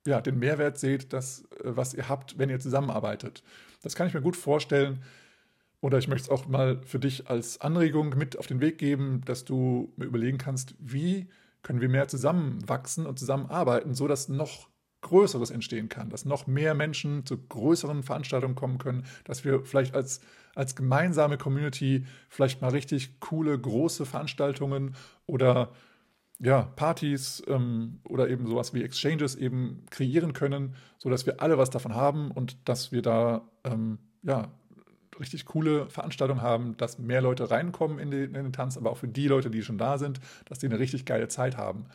ja, 0.06 0.20
den 0.20 0.38
Mehrwert 0.38 0.78
seht, 0.78 1.12
das, 1.12 1.42
äh, 1.42 1.76
was 1.76 1.94
ihr 1.94 2.08
habt, 2.08 2.38
wenn 2.38 2.50
ihr 2.50 2.60
zusammenarbeitet. 2.60 3.42
Das 3.82 3.94
kann 3.94 4.06
ich 4.06 4.14
mir 4.14 4.22
gut 4.22 4.36
vorstellen. 4.36 5.02
Oder 5.80 5.98
ich 5.98 6.08
möchte 6.08 6.24
es 6.24 6.30
auch 6.30 6.48
mal 6.48 6.80
für 6.82 6.98
dich 6.98 7.30
als 7.30 7.60
Anregung 7.60 8.16
mit 8.16 8.36
auf 8.36 8.48
den 8.48 8.60
Weg 8.60 8.78
geben, 8.78 9.20
dass 9.24 9.44
du 9.44 9.92
mir 9.96 10.06
überlegen 10.06 10.38
kannst, 10.38 10.74
wie 10.80 11.28
können 11.62 11.80
wir 11.80 11.88
mehr 11.88 12.08
zusammenwachsen 12.08 13.06
und 13.06 13.18
zusammenarbeiten, 13.18 13.94
sodass 13.94 14.28
noch 14.28 14.68
Größeres 15.00 15.50
entstehen 15.50 15.88
kann, 15.88 16.10
dass 16.10 16.24
noch 16.24 16.46
mehr 16.46 16.74
Menschen 16.74 17.24
zu 17.24 17.38
größeren 17.38 18.02
Veranstaltungen 18.02 18.54
kommen 18.54 18.78
können, 18.78 19.04
dass 19.24 19.44
wir 19.44 19.64
vielleicht 19.64 19.94
als, 19.94 20.20
als 20.54 20.74
gemeinsame 20.74 21.38
Community 21.38 22.04
vielleicht 22.28 22.60
mal 22.62 22.70
richtig 22.70 23.20
coole, 23.20 23.58
große 23.58 24.06
Veranstaltungen 24.06 24.96
oder 25.26 25.70
ja, 26.40 26.62
Partys 26.62 27.42
ähm, 27.48 28.00
oder 28.04 28.28
eben 28.28 28.46
sowas 28.46 28.72
wie 28.74 28.82
Exchanges 28.82 29.34
eben 29.34 29.84
kreieren 29.90 30.32
können, 30.32 30.74
sodass 30.98 31.26
wir 31.26 31.42
alle 31.42 31.58
was 31.58 31.70
davon 31.70 31.94
haben 31.94 32.30
und 32.30 32.56
dass 32.68 32.92
wir 32.92 33.02
da 33.02 33.42
ähm, 33.64 33.98
ja, 34.22 34.48
richtig 35.18 35.46
coole 35.46 35.88
Veranstaltungen 35.90 36.42
haben, 36.42 36.76
dass 36.76 36.98
mehr 36.98 37.20
Leute 37.20 37.50
reinkommen 37.50 37.98
in 37.98 38.10
den, 38.10 38.34
in 38.34 38.44
den 38.44 38.52
Tanz, 38.52 38.76
aber 38.76 38.90
auch 38.90 38.98
für 38.98 39.08
die 39.08 39.26
Leute, 39.26 39.50
die 39.50 39.62
schon 39.62 39.78
da 39.78 39.98
sind, 39.98 40.20
dass 40.44 40.58
die 40.58 40.66
eine 40.66 40.78
richtig 40.78 41.06
geile 41.06 41.28
Zeit 41.28 41.56
haben. 41.56 41.86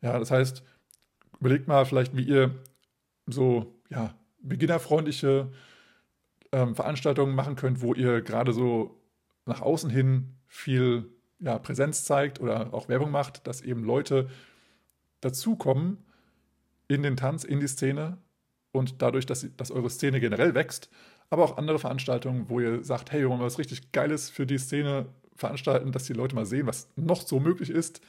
Ja, 0.00 0.18
das 0.18 0.30
heißt, 0.30 0.62
überlegt 1.44 1.68
mal 1.68 1.84
vielleicht, 1.84 2.16
wie 2.16 2.22
ihr 2.22 2.54
so 3.26 3.74
ja, 3.90 4.14
beginnerfreundliche 4.40 5.52
ähm, 6.52 6.74
Veranstaltungen 6.74 7.34
machen 7.34 7.54
könnt, 7.54 7.82
wo 7.82 7.92
ihr 7.92 8.22
gerade 8.22 8.54
so 8.54 8.98
nach 9.44 9.60
außen 9.60 9.90
hin 9.90 10.36
viel 10.46 11.10
ja, 11.40 11.58
Präsenz 11.58 12.04
zeigt 12.04 12.40
oder 12.40 12.72
auch 12.72 12.88
Werbung 12.88 13.10
macht, 13.10 13.46
dass 13.46 13.60
eben 13.60 13.84
Leute 13.84 14.30
dazukommen 15.20 15.98
in 16.88 17.02
den 17.02 17.18
Tanz, 17.18 17.44
in 17.44 17.60
die 17.60 17.68
Szene 17.68 18.16
und 18.72 19.02
dadurch, 19.02 19.26
dass, 19.26 19.46
dass 19.58 19.70
eure 19.70 19.90
Szene 19.90 20.20
generell 20.20 20.54
wächst, 20.54 20.88
aber 21.28 21.44
auch 21.44 21.58
andere 21.58 21.78
Veranstaltungen, 21.78 22.48
wo 22.48 22.58
ihr 22.58 22.82
sagt, 22.82 23.12
hey, 23.12 23.20
wir 23.20 23.28
wollen 23.28 23.40
was 23.40 23.58
richtig 23.58 23.92
Geiles 23.92 24.30
für 24.30 24.46
die 24.46 24.58
Szene 24.58 25.08
veranstalten, 25.36 25.92
dass 25.92 26.04
die 26.04 26.14
Leute 26.14 26.34
mal 26.34 26.46
sehen, 26.46 26.66
was 26.66 26.88
noch 26.96 27.20
so 27.20 27.38
möglich 27.38 27.68
ist 27.68 28.00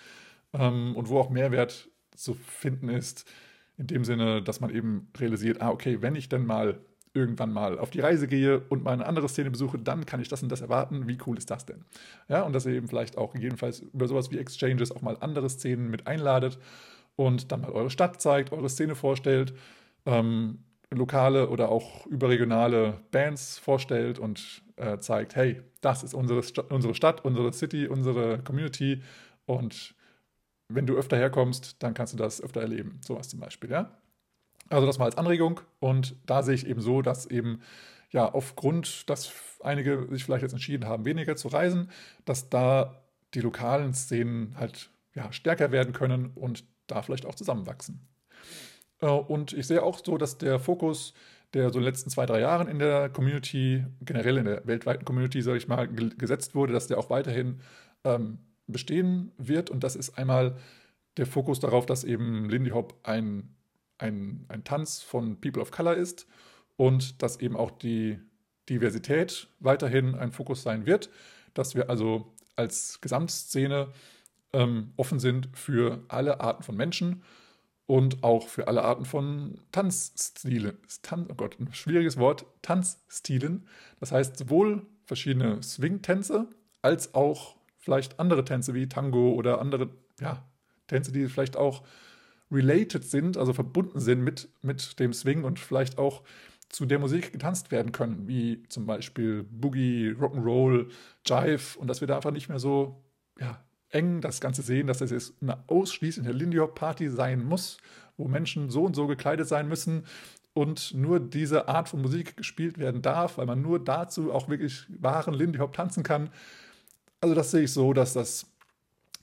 ähm, 0.54 0.96
und 0.96 1.10
wo 1.10 1.20
auch 1.20 1.30
Mehrwert 1.30 1.90
zu 2.16 2.34
finden 2.34 2.90
ist, 2.90 3.30
in 3.78 3.88
dem 3.88 4.06
Sinne, 4.06 4.42
dass 4.42 4.62
man 4.62 4.70
eben 4.70 5.10
realisiert, 5.18 5.62
ah, 5.62 5.70
okay, 5.70 6.02
wenn 6.02 6.16
ich 6.16 6.30
dann 6.30 6.46
mal 6.46 6.80
irgendwann 7.14 7.54
mal 7.54 7.80
auf 7.80 7.90
die 7.90 8.02
Reise 8.02 8.28
gehe 8.28 8.60
und 8.70 8.84
mal 8.84 8.92
eine 8.92 9.06
andere 9.06 9.30
Szene 9.30 9.50
besuche, 9.50 9.80
dann 9.80 10.06
kann 10.06 10.20
ich 10.20 10.28
das 10.28 10.44
und 10.44 10.52
das 10.52 10.62
erwarten. 10.62 11.08
Wie 11.08 11.18
cool 11.26 11.38
ist 11.38 11.50
das 11.50 11.66
denn? 11.66 11.86
Ja, 12.28 12.42
und 12.44 12.54
dass 12.54 12.66
ihr 12.66 12.74
eben 12.74 12.90
vielleicht 12.90 13.18
auch 13.18 13.34
jedenfalls 13.36 13.80
über 13.80 14.08
sowas 14.08 14.32
wie 14.32 14.38
Exchanges 14.38 14.92
auch 14.92 15.02
mal 15.02 15.18
andere 15.22 15.50
Szenen 15.50 15.90
mit 15.90 16.08
einladet 16.08 16.60
und 17.16 17.52
dann 17.52 17.62
mal 17.62 17.72
eure 17.72 17.90
Stadt 17.90 18.22
zeigt, 18.22 18.52
eure 18.52 18.70
Szene 18.70 18.96
vorstellt, 18.96 19.54
ähm, 20.06 20.60
lokale 20.92 21.50
oder 21.50 21.70
auch 21.70 22.06
überregionale 22.06 23.00
Bands 23.12 23.58
vorstellt 23.58 24.20
und 24.20 24.62
äh, 24.76 24.98
zeigt, 25.00 25.36
hey, 25.36 25.62
das 25.82 26.04
ist 26.04 26.14
unsere, 26.14 26.44
St 26.44 26.60
unsere 26.70 26.96
Stadt, 26.96 27.24
unsere 27.24 27.52
City, 27.54 27.88
unsere 27.88 28.40
Community 28.40 29.02
und 29.46 29.96
wenn 30.70 30.88
du 30.88 30.96
öfter 30.96 31.18
herkommst, 31.18 31.82
dann 31.84 31.94
kannst 31.94 32.14
du 32.14 32.18
das 32.18 32.42
öfter 32.42 32.62
erleben. 32.62 33.00
Sowas 33.06 33.30
zum 33.30 33.40
Beispiel, 33.40 33.70
ja. 33.70 33.98
Also 34.70 34.88
das 34.88 34.98
mal 34.98 35.06
als 35.06 35.18
Anregung 35.18 35.62
und 35.80 36.16
da 36.26 36.42
sehe 36.42 36.56
ich 36.56 36.66
eben 36.66 36.82
so, 36.82 37.02
dass 37.02 37.28
eben 37.28 37.62
ja 38.10 38.32
aufgrund, 38.32 39.10
dass 39.10 39.32
einige 39.62 40.08
sich 40.10 40.24
vielleicht 40.24 40.42
jetzt 40.42 40.54
entschieden 40.54 40.86
haben, 40.86 41.06
weniger 41.06 41.36
zu 41.36 41.50
reisen, 41.50 41.92
dass 42.26 42.50
da 42.50 43.04
die 43.34 43.42
lokalen 43.42 43.94
Szenen 43.94 44.56
halt 44.58 44.90
ja, 45.14 45.32
stärker 45.32 45.72
werden 45.72 45.94
können 45.94 46.32
und 46.34 46.66
da 46.88 47.02
vielleicht 47.02 47.26
auch 47.26 47.36
zusammenwachsen. 47.36 48.08
Äh, 49.02 49.08
und 49.08 49.54
ich 49.54 49.68
sehe 49.68 49.84
auch 49.84 50.04
so, 50.04 50.18
dass 50.18 50.38
der 50.38 50.60
Fokus, 50.60 51.14
der 51.54 51.70
so 51.70 51.80
in 51.80 51.84
den 51.84 51.92
letzten 51.92 52.10
zwei, 52.10 52.26
drei 52.26 52.40
Jahren 52.40 52.68
in 52.68 52.80
der 52.80 53.10
Community, 53.10 53.86
generell 54.02 54.38
in 54.38 54.46
der 54.46 54.66
weltweiten 54.66 55.06
Community, 55.06 55.42
sage 55.42 55.58
ich 55.58 55.68
mal, 55.68 55.88
gesetzt 55.88 56.56
wurde, 56.56 56.74
dass 56.74 56.88
der 56.88 56.98
auch 56.98 57.10
weiterhin 57.10 57.62
ähm, 58.04 58.40
bestehen 58.68 59.32
wird. 59.38 59.70
Und 59.70 59.84
das 59.84 59.96
ist 59.96 60.18
einmal 60.18 60.58
der 61.18 61.26
Fokus 61.26 61.60
darauf, 61.60 61.86
dass 61.86 62.04
eben 62.04 62.50
Lindy 62.50 62.72
Hop 62.72 63.00
ein 63.04 63.56
ein, 63.98 64.46
ein 64.48 64.64
Tanz 64.64 65.02
von 65.02 65.40
People 65.40 65.62
of 65.62 65.72
Color 65.72 65.96
ist 65.96 66.28
und 66.78 67.22
dass 67.22 67.40
eben 67.40 67.56
auch 67.56 67.72
die 67.72 68.20
Diversität 68.70 69.48
weiterhin 69.60 70.16
ein 70.16 70.32
Fokus 70.32 70.64
sein 70.64 70.86
wird, 70.86 71.10
dass 71.54 71.76
wir 71.76 71.90
also 71.90 72.34
als 72.56 73.00
Gesamtszene 73.02 73.90
ähm, 74.54 74.94
offen 74.98 75.20
sind 75.20 75.50
für 75.54 76.04
alle 76.08 76.42
Arten 76.42 76.64
von 76.64 76.76
Menschen 76.76 77.24
und 77.86 78.24
auch 78.24 78.48
für 78.48 78.68
alle 78.68 78.84
Arten 78.84 79.06
von 79.06 79.62
Tanzstilen. 79.72 80.78
Tan 81.04 81.28
oh 81.30 81.36
Gott, 81.36 81.60
ein 81.60 81.74
schwieriges 81.74 82.18
Wort, 82.18 82.46
Tanzstilen. 82.62 83.68
Das 84.00 84.12
heißt 84.12 84.38
sowohl 84.38 84.86
verschiedene 85.06 85.62
Swing-Tänze 85.62 86.48
als 86.82 87.14
auch 87.14 87.56
vielleicht 87.86 88.20
andere 88.20 88.44
Tänze 88.44 88.74
wie 88.74 88.90
Tango 88.90 89.34
oder 89.34 89.62
andere 89.62 89.90
ja, 90.20 90.44
Tänze, 90.88 91.12
die 91.12 91.28
vielleicht 91.28 91.56
auch 91.56 91.84
related 92.52 93.04
sind, 93.04 93.38
also 93.38 93.54
verbunden 93.54 94.00
sind 94.00 94.24
mit, 94.24 94.50
mit 94.64 95.00
dem 95.00 95.14
Swing 95.14 95.44
und 95.44 95.60
vielleicht 95.60 96.00
auch 96.00 96.24
zu 96.70 96.88
der 96.88 96.98
Musik 96.98 97.32
getanzt 97.32 97.72
werden 97.72 97.92
können, 97.92 98.28
wie 98.28 98.64
zum 98.70 98.88
Beispiel 98.88 99.44
Boogie, 99.44 100.16
Rock'n'Roll, 100.20 100.90
Jive 101.26 101.78
und 101.78 101.88
dass 101.88 102.02
wir 102.02 102.08
da 102.08 102.16
einfach 102.16 102.32
nicht 102.32 102.50
mehr 102.50 102.60
so 102.60 103.04
ja, 103.40 103.64
eng 103.90 104.20
das 104.20 104.42
Ganze 104.42 104.64
sehen, 104.64 104.88
dass 104.88 104.98
das 104.98 105.12
jetzt 105.12 105.36
eine 105.42 105.64
ausschließliche 105.68 106.32
Lindy 106.32 106.58
Hop 106.58 106.74
Party 106.74 107.08
sein 107.10 107.46
muss, 107.46 107.78
wo 108.18 108.28
Menschen 108.28 108.72
so 108.72 108.84
und 108.84 108.96
so 108.96 109.06
gekleidet 109.06 109.48
sein 109.48 109.68
müssen 109.68 110.06
und 110.54 110.96
nur 110.96 111.20
diese 111.20 111.68
Art 111.68 111.88
von 111.88 112.02
Musik 112.02 112.36
gespielt 112.36 112.80
werden 112.80 113.04
darf, 113.04 113.38
weil 113.38 113.46
man 113.46 113.62
nur 113.62 113.84
dazu 113.84 114.34
auch 114.34 114.50
wirklich 114.50 114.88
wahren 114.90 115.36
Lindy 115.36 115.60
Hop 115.60 115.74
tanzen 115.74 116.02
kann. 116.02 116.32
Also 117.26 117.34
das 117.34 117.50
sehe 117.50 117.64
ich 117.64 117.74
so, 117.74 117.92
dass 117.92 118.14
das 118.14 118.46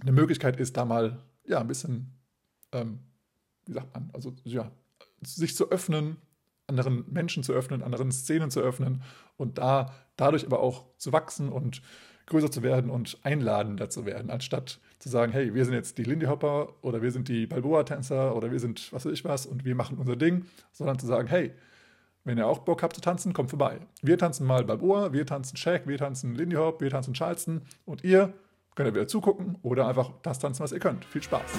eine 0.01 0.11
Möglichkeit 0.11 0.59
ist, 0.59 0.77
da 0.77 0.85
mal 0.85 1.23
ja 1.45 1.61
ein 1.61 1.69
bisschen 1.69 2.13
ähm, 2.73 2.99
wie 3.65 3.75
sagt 3.75 3.95
man, 3.95 4.11
also 4.13 4.35
ja, 4.43 4.73
sich 5.21 5.55
zu 5.55 5.71
öffnen, 5.71 6.17
anderen 6.67 7.05
Menschen 7.09 7.45
zu 7.45 7.53
öffnen, 7.53 7.81
anderen 7.81 8.11
Szenen 8.11 8.51
zu 8.51 8.61
öffnen 8.61 9.05
und 9.37 9.59
da 9.59 9.95
dadurch 10.17 10.45
aber 10.45 10.59
auch 10.59 10.87
zu 10.97 11.13
wachsen 11.13 11.49
und 11.49 11.81
größer 12.27 12.51
zu 12.51 12.65
werden 12.65 12.91
und 12.91 13.19
einladender 13.23 13.89
zu 13.89 14.05
werden, 14.05 14.33
anstatt 14.33 14.81
zu 14.99 15.09
sagen, 15.09 15.31
hey, 15.31 15.55
wir 15.55 15.65
sind 15.65 15.75
jetzt 15.75 15.97
die 15.97 16.03
Lindy 16.03 16.27
Hopper 16.27 16.75
oder 16.83 17.03
wir 17.03 17.13
sind 17.13 17.29
die 17.29 17.47
Balboa-Tänzer 17.47 18.35
oder 18.35 18.51
wir 18.51 18.59
sind 18.59 18.93
was 18.93 19.05
weiß 19.05 19.13
ich 19.13 19.25
was 19.25 19.47
und 19.47 19.65
wir 19.65 19.77
machen 19.77 19.99
unser 19.99 20.17
Ding, 20.17 20.47
sondern 20.73 20.99
zu 20.99 21.07
sagen, 21.07 21.29
hey, 21.29 21.53
wenn 22.25 22.39
ihr 22.39 22.47
auch 22.47 22.61
Bock 22.61 22.83
habt 22.83 22.95
zu 22.95 23.01
tanzen, 23.01 23.33
kommt 23.33 23.51
vorbei. 23.51 23.81
Wir 24.01 24.17
tanzen 24.17 24.47
mal 24.47 24.65
Balboa, 24.65 25.13
wir 25.13 25.27
tanzen 25.27 25.57
Shaq, 25.57 25.87
wir 25.87 25.99
tanzen 25.99 26.35
Lindy 26.35 26.57
Hop, 26.57 26.81
wir 26.81 26.91
tanzen 26.91 27.15
Charleston 27.15 27.63
und 27.85 28.05
ihr 28.05 28.33
könnt 28.75 28.89
ihr 28.89 28.95
wieder 28.95 29.09
zugucken 29.09 29.59
oder 29.63 29.89
einfach 29.89 30.13
das 30.23 30.39
tanzen, 30.39 30.63
was 30.63 30.73
ihr 30.73 30.79
könnt. 30.79 31.05
Viel 31.05 31.23
Spaß! 31.23 31.51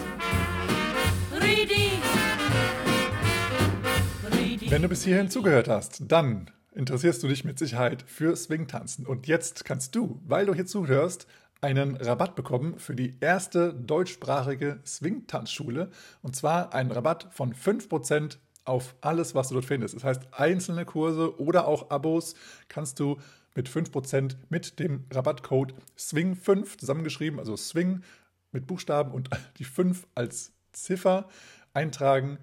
Wenn 4.69 4.81
du 4.81 4.87
bis 4.87 5.03
hierhin 5.03 5.29
zugehört 5.29 5.67
hast, 5.67 6.11
dann 6.11 6.49
interessierst 6.73 7.21
du 7.21 7.27
dich 7.27 7.43
mit 7.43 7.59
Sicherheit 7.59 8.01
für 8.07 8.35
Swing-Tanzen. 8.35 9.05
Und 9.05 9.27
jetzt 9.27 9.65
kannst 9.65 9.93
du, 9.95 10.21
weil 10.25 10.45
du 10.45 10.53
hier 10.53 10.65
zuhörst, 10.65 11.27
einen 11.61 11.95
Rabatt 11.95 12.35
bekommen 12.35 12.79
für 12.79 12.95
die 12.95 13.17
erste 13.19 13.73
deutschsprachige 13.73 14.79
Swing-Tanzschule. 14.85 15.91
Und 16.21 16.35
zwar 16.35 16.73
einen 16.73 16.91
Rabatt 16.91 17.27
von 17.31 17.53
5% 17.53 18.37
auf 18.65 18.95
alles, 19.01 19.35
was 19.35 19.49
du 19.49 19.55
dort 19.55 19.65
findest. 19.65 19.95
Das 19.95 20.03
heißt, 20.03 20.21
einzelne 20.31 20.85
Kurse 20.85 21.39
oder 21.39 21.67
auch 21.67 21.89
Abos 21.89 22.35
kannst 22.67 22.99
du 22.99 23.17
mit 23.55 23.69
5% 23.69 24.35
mit 24.49 24.79
dem 24.79 25.05
Rabattcode 25.11 25.73
SWING5 25.97 26.77
zusammengeschrieben, 26.77 27.39
also 27.39 27.55
SWING 27.55 28.03
mit 28.51 28.67
Buchstaben 28.67 29.11
und 29.11 29.29
die 29.57 29.65
5 29.65 30.07
als 30.15 30.53
Ziffer 30.71 31.27
eintragen 31.73 32.39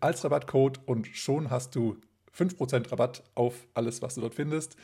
als 0.00 0.24
Rabattcode 0.24 0.80
und 0.86 1.06
schon 1.06 1.50
hast 1.50 1.74
du 1.74 1.96
5% 2.36 2.90
Rabatt 2.90 3.22
auf 3.34 3.66
alles, 3.74 4.02
was 4.02 4.14
du 4.14 4.20
dort 4.20 4.34
findest. 4.34 4.76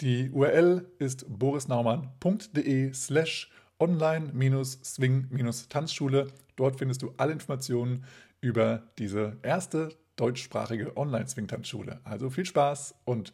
Die 0.00 0.30
URL 0.30 0.86
ist 0.98 1.26
borisnaumann.de 1.28 2.94
slash 2.94 3.50
online-swing-tanzschule. 3.78 6.28
Dort 6.56 6.78
findest 6.78 7.02
du 7.02 7.12
alle 7.16 7.32
Informationen 7.32 8.04
über 8.40 8.82
diese 8.98 9.36
erste 9.42 9.90
deutschsprachige 10.20 10.96
Online-Swing-Tanzschule. 10.96 12.00
Also 12.04 12.28
viel 12.30 12.44
Spaß 12.44 12.94
und 13.04 13.32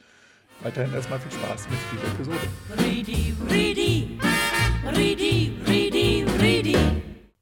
weiterhin 0.63 0.95
erstmal 0.95 1.19
viel 1.19 1.33
Spaß 1.33 1.69
mit 1.69 1.79
dieser 1.93 2.07
Episode. 2.15 2.39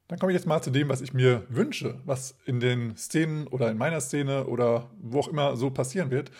Dann 0.07 0.19
komme 0.19 0.31
ich 0.31 0.35
jetzt 0.35 0.47
mal 0.47 0.61
zu 0.61 0.71
dem, 0.71 0.89
was 0.89 1.01
ich 1.01 1.13
mir 1.13 1.43
wünsche, 1.49 1.99
was 2.05 2.37
in 2.45 2.59
den 2.59 2.95
Szenen 2.95 3.47
oder 3.47 3.69
in 3.69 3.77
meiner 3.77 4.01
Szene 4.01 4.45
oder 4.45 4.89
wo 4.99 5.19
auch 5.19 5.27
immer 5.27 5.55
so 5.57 5.69
passieren 5.69 6.11
wird. 6.11 6.31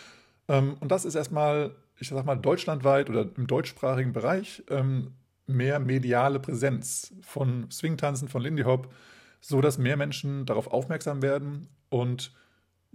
Ähm, 0.48 0.76
und 0.80 0.90
das 0.90 1.04
ist 1.04 1.14
erstmal, 1.14 1.74
ich 1.98 2.08
sag 2.08 2.24
mal, 2.24 2.36
deutschlandweit 2.36 3.10
oder 3.10 3.28
im 3.36 3.46
deutschsprachigen 3.46 4.12
Bereich 4.12 4.62
ähm, 4.70 5.12
mehr 5.46 5.78
mediale 5.78 6.40
Präsenz 6.40 7.14
von 7.22 7.70
Swingtanzen, 7.70 8.28
von 8.28 8.42
Lindy 8.42 8.62
Hop, 8.62 8.92
so 9.40 9.60
dass 9.60 9.78
mehr 9.78 9.96
Menschen 9.96 10.46
darauf 10.46 10.68
aufmerksam 10.68 11.22
werden 11.22 11.68
und 11.88 12.32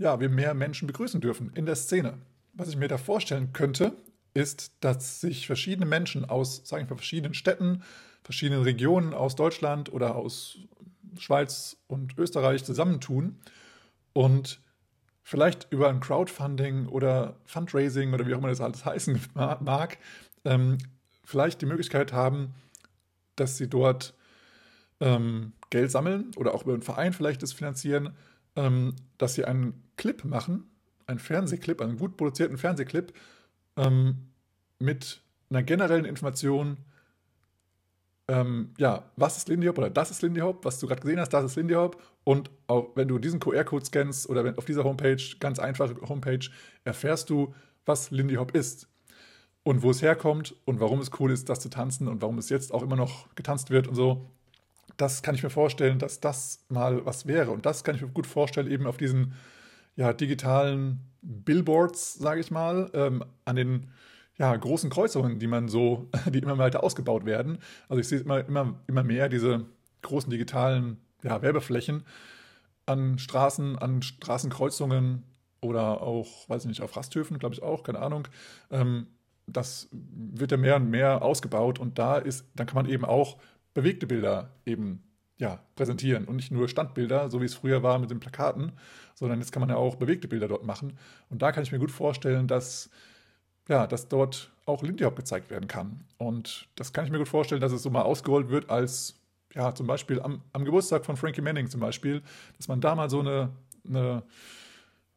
ja, 0.01 0.19
wir 0.19 0.29
mehr 0.29 0.53
Menschen 0.53 0.87
begrüßen 0.87 1.21
dürfen 1.21 1.51
in 1.53 1.65
der 1.65 1.75
Szene. 1.75 2.17
Was 2.53 2.67
ich 2.67 2.75
mir 2.75 2.87
da 2.87 2.97
vorstellen 2.97 3.53
könnte, 3.53 3.93
ist, 4.33 4.71
dass 4.79 5.21
sich 5.21 5.45
verschiedene 5.45 5.85
Menschen 5.85 6.25
aus, 6.25 6.61
sagen 6.65 6.89
wir, 6.89 6.97
verschiedenen 6.97 7.35
Städten, 7.35 7.83
verschiedenen 8.23 8.63
Regionen 8.63 9.13
aus 9.13 9.35
Deutschland 9.35 9.93
oder 9.93 10.15
aus 10.15 10.57
Schweiz 11.19 11.77
und 11.87 12.17
Österreich 12.17 12.63
zusammentun 12.63 13.37
und 14.13 14.59
vielleicht 15.23 15.71
über 15.71 15.89
ein 15.89 15.99
Crowdfunding 15.99 16.87
oder 16.87 17.37
Fundraising 17.45 18.13
oder 18.13 18.25
wie 18.25 18.33
auch 18.33 18.39
immer 18.39 18.49
das 18.49 18.61
alles 18.61 18.85
heißen 18.85 19.21
mag, 19.33 19.97
ähm, 20.45 20.79
vielleicht 21.23 21.61
die 21.61 21.67
Möglichkeit 21.67 22.11
haben, 22.11 22.55
dass 23.35 23.57
sie 23.57 23.69
dort 23.69 24.15
ähm, 24.99 25.53
Geld 25.69 25.91
sammeln 25.91 26.31
oder 26.37 26.55
auch 26.55 26.63
über 26.63 26.73
einen 26.73 26.81
Verein 26.81 27.13
vielleicht 27.13 27.43
das 27.43 27.53
finanzieren, 27.53 28.15
ähm, 28.55 28.95
dass 29.17 29.35
sie 29.35 29.45
einen 29.45 29.83
Clip 29.97 30.23
machen, 30.25 30.69
einen 31.07 31.19
Fernsehclip, 31.19 31.81
einen 31.81 31.97
gut 31.97 32.17
produzierten 32.17 32.57
Fernsehclip 32.57 33.13
ähm, 33.77 34.29
mit 34.79 35.21
einer 35.49 35.63
generellen 35.63 36.05
Information 36.05 36.77
ähm, 38.31 38.73
ja, 38.77 39.11
was 39.17 39.35
ist 39.35 39.49
Lindy 39.49 39.67
Hop 39.67 39.77
oder 39.77 39.89
das 39.89 40.09
ist 40.09 40.21
Lindy 40.21 40.39
Hop, 40.39 40.63
was 40.63 40.79
du 40.79 40.87
gerade 40.87 41.01
gesehen 41.01 41.19
hast, 41.19 41.29
das 41.29 41.43
ist 41.43 41.55
Lindy 41.57 41.73
Hop. 41.73 42.01
Und 42.23 42.49
auch 42.67 42.95
wenn 42.95 43.07
du 43.09 43.19
diesen 43.19 43.41
QR-Code 43.41 43.85
scannst 43.85 44.29
oder 44.29 44.43
wenn 44.45 44.57
auf 44.57 44.63
dieser 44.63 44.85
Homepage, 44.85 45.21
ganz 45.39 45.59
einfache 45.59 45.95
Homepage, 46.07 46.49
erfährst 46.85 47.29
du, 47.29 47.53
was 47.85 48.09
Lindy 48.11 48.35
Hop 48.35 48.55
ist 48.55 48.87
und 49.63 49.83
wo 49.83 49.91
es 49.91 50.01
herkommt 50.01 50.55
und 50.65 50.79
warum 50.79 51.01
es 51.01 51.11
cool 51.19 51.31
ist, 51.31 51.49
das 51.49 51.59
zu 51.59 51.69
tanzen 51.69 52.07
und 52.07 52.21
warum 52.21 52.37
es 52.37 52.49
jetzt 52.49 52.73
auch 52.73 52.83
immer 52.83 52.95
noch 52.95 53.33
getanzt 53.35 53.69
wird 53.69 53.87
und 53.87 53.95
so. 53.95 54.29
Das 55.01 55.23
kann 55.23 55.33
ich 55.33 55.41
mir 55.41 55.49
vorstellen, 55.49 55.97
dass 55.97 56.19
das 56.19 56.63
mal 56.69 57.03
was 57.07 57.25
wäre. 57.25 57.49
Und 57.49 57.65
das 57.65 57.83
kann 57.83 57.95
ich 57.95 58.03
mir 58.03 58.09
gut 58.09 58.27
vorstellen, 58.27 58.69
eben 58.69 58.85
auf 58.85 58.97
diesen 58.97 59.33
ja, 59.95 60.13
digitalen 60.13 60.99
Billboards, 61.23 62.13
sage 62.13 62.39
ich 62.39 62.51
mal, 62.51 62.91
ähm, 62.93 63.25
an 63.43 63.55
den 63.55 63.89
ja, 64.37 64.55
großen 64.55 64.91
Kreuzungen, 64.91 65.39
die 65.39 65.47
man 65.47 65.69
so, 65.69 66.07
die 66.31 66.37
immer 66.37 66.59
weiter 66.59 66.83
ausgebaut 66.83 67.25
werden. 67.25 67.57
Also 67.89 67.99
ich 67.99 68.07
sehe 68.07 68.19
immer, 68.19 68.45
immer, 68.45 68.75
immer 68.85 69.01
mehr 69.01 69.27
diese 69.27 69.65
großen 70.03 70.29
digitalen 70.29 70.97
ja, 71.23 71.41
Werbeflächen 71.41 72.03
an 72.85 73.17
Straßen, 73.17 73.79
an 73.79 74.03
Straßenkreuzungen 74.03 75.23
oder 75.61 76.03
auch, 76.03 76.47
weiß 76.47 76.65
ich 76.65 76.69
nicht, 76.69 76.81
auf 76.83 76.95
Rasthöfen, 76.95 77.39
glaube 77.39 77.55
ich 77.55 77.63
auch, 77.63 77.81
keine 77.81 77.97
Ahnung. 77.97 78.27
Ähm, 78.69 79.07
das 79.47 79.89
wird 79.91 80.51
ja 80.51 80.57
mehr 80.57 80.75
und 80.75 80.91
mehr 80.91 81.23
ausgebaut 81.23 81.79
und 81.79 81.97
da 81.97 82.17
ist, 82.17 82.45
dann 82.53 82.67
kann 82.67 82.75
man 82.75 82.85
eben 82.85 83.03
auch 83.03 83.37
bewegte 83.73 84.07
Bilder 84.07 84.49
eben 84.65 85.03
ja, 85.41 85.59
präsentieren 85.75 86.25
und 86.25 86.35
nicht 86.35 86.51
nur 86.51 86.69
Standbilder, 86.69 87.29
so 87.31 87.41
wie 87.41 87.45
es 87.45 87.55
früher 87.55 87.81
war 87.81 87.97
mit 87.97 88.11
den 88.11 88.19
Plakaten, 88.19 88.73
sondern 89.15 89.39
jetzt 89.39 89.51
kann 89.51 89.61
man 89.61 89.69
ja 89.69 89.75
auch 89.75 89.95
bewegte 89.95 90.27
Bilder 90.27 90.47
dort 90.47 90.63
machen. 90.63 90.97
Und 91.29 91.41
da 91.41 91.51
kann 91.51 91.63
ich 91.63 91.71
mir 91.71 91.79
gut 91.79 91.89
vorstellen, 91.89 92.47
dass, 92.47 92.91
ja, 93.67 93.87
dass 93.87 94.07
dort 94.07 94.51
auch 94.67 94.83
Lindy 94.83 95.03
Hop 95.03 95.15
gezeigt 95.15 95.49
werden 95.49 95.67
kann. 95.67 96.05
Und 96.19 96.67
das 96.75 96.93
kann 96.93 97.05
ich 97.05 97.11
mir 97.11 97.17
gut 97.17 97.27
vorstellen, 97.27 97.59
dass 97.59 97.71
es 97.71 97.81
so 97.81 97.89
mal 97.89 98.03
ausgerollt 98.03 98.49
wird 98.49 98.69
als, 98.69 99.15
ja, 99.55 99.73
zum 99.73 99.87
Beispiel 99.87 100.21
am, 100.21 100.41
am 100.53 100.63
Geburtstag 100.63 101.05
von 101.05 101.17
Frankie 101.17 101.41
Manning 101.41 101.67
zum 101.67 101.81
Beispiel, 101.81 102.21
dass 102.57 102.67
man 102.67 102.79
da 102.79 102.93
mal 102.93 103.09
so 103.09 103.19
eine, 103.19 103.49
eine 103.87 104.21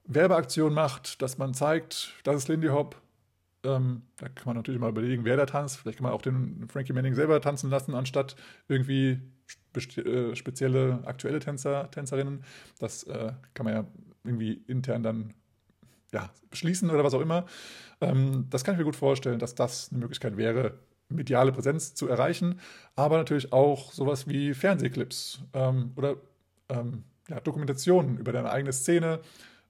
Werbeaktion 0.06 0.72
macht, 0.72 1.20
dass 1.20 1.36
man 1.36 1.52
zeigt, 1.52 2.14
das 2.24 2.36
ist 2.36 2.48
Lindy 2.48 2.68
Hop, 2.68 2.96
ähm, 3.64 4.02
da 4.16 4.28
kann 4.28 4.46
man 4.46 4.56
natürlich 4.56 4.80
mal 4.80 4.90
überlegen, 4.90 5.24
wer 5.24 5.36
da 5.36 5.46
tanzt. 5.46 5.78
Vielleicht 5.78 5.98
kann 5.98 6.04
man 6.04 6.12
auch 6.12 6.22
den 6.22 6.68
Frankie 6.68 6.92
Manning 6.92 7.14
selber 7.14 7.40
tanzen 7.40 7.70
lassen, 7.70 7.94
anstatt 7.94 8.36
irgendwie 8.68 9.20
äh, 9.74 10.34
spezielle 10.34 11.00
aktuelle 11.04 11.40
Tänzer, 11.40 11.90
Tänzerinnen. 11.90 12.44
Das 12.78 13.04
äh, 13.04 13.32
kann 13.54 13.64
man 13.64 13.74
ja 13.74 13.86
irgendwie 14.24 14.62
intern 14.66 15.02
dann 15.02 15.34
ja, 16.12 16.30
beschließen 16.50 16.90
oder 16.90 17.04
was 17.04 17.14
auch 17.14 17.20
immer. 17.20 17.46
Ähm, 18.00 18.46
das 18.50 18.64
kann 18.64 18.74
ich 18.74 18.78
mir 18.78 18.84
gut 18.84 18.96
vorstellen, 18.96 19.38
dass 19.38 19.54
das 19.54 19.90
eine 19.90 20.00
Möglichkeit 20.00 20.36
wäre, 20.36 20.78
mediale 21.08 21.52
Präsenz 21.52 21.94
zu 21.94 22.08
erreichen, 22.08 22.60
aber 22.96 23.18
natürlich 23.18 23.52
auch 23.52 23.92
sowas 23.92 24.26
wie 24.28 24.54
Fernsehclips 24.54 25.42
ähm, 25.52 25.92
oder 25.96 26.16
ähm, 26.68 27.04
ja, 27.28 27.40
Dokumentationen 27.40 28.18
über 28.18 28.32
deine 28.32 28.50
eigene 28.50 28.72
Szene 28.72 29.20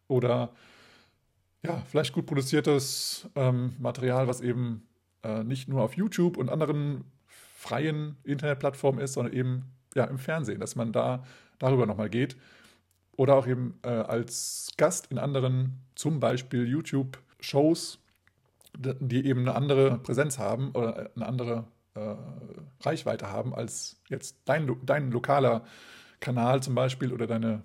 oder 0.06 0.52
ja, 1.64 1.82
vielleicht 1.86 2.12
gut 2.12 2.26
produziertes 2.26 3.28
ähm, 3.34 3.74
Material, 3.78 4.28
was 4.28 4.40
eben 4.40 4.86
äh, 5.22 5.42
nicht 5.42 5.68
nur 5.68 5.82
auf 5.82 5.96
YouTube 5.96 6.36
und 6.36 6.50
anderen 6.50 7.04
freien 7.26 8.16
Internetplattformen 8.24 9.00
ist, 9.00 9.14
sondern 9.14 9.32
eben 9.32 9.64
ja, 9.94 10.04
im 10.04 10.18
Fernsehen, 10.18 10.60
dass 10.60 10.76
man 10.76 10.92
da 10.92 11.24
darüber 11.58 11.86
nochmal 11.86 12.10
geht. 12.10 12.36
Oder 13.16 13.36
auch 13.36 13.46
eben 13.46 13.78
äh, 13.82 13.88
als 13.88 14.72
Gast 14.76 15.06
in 15.10 15.18
anderen, 15.18 15.80
zum 15.94 16.20
Beispiel 16.20 16.66
YouTube-Shows, 16.66 18.00
die 18.76 19.24
eben 19.24 19.40
eine 19.40 19.54
andere 19.54 19.98
Präsenz 19.98 20.38
haben 20.38 20.72
oder 20.72 21.10
eine 21.14 21.26
andere 21.26 21.64
äh, 21.94 22.16
Reichweite 22.80 23.30
haben 23.30 23.54
als 23.54 24.00
jetzt 24.08 24.36
dein, 24.46 24.68
dein 24.84 25.12
lokaler 25.12 25.64
Kanal 26.18 26.62
zum 26.62 26.74
Beispiel 26.74 27.12
oder 27.12 27.28
deine, 27.28 27.62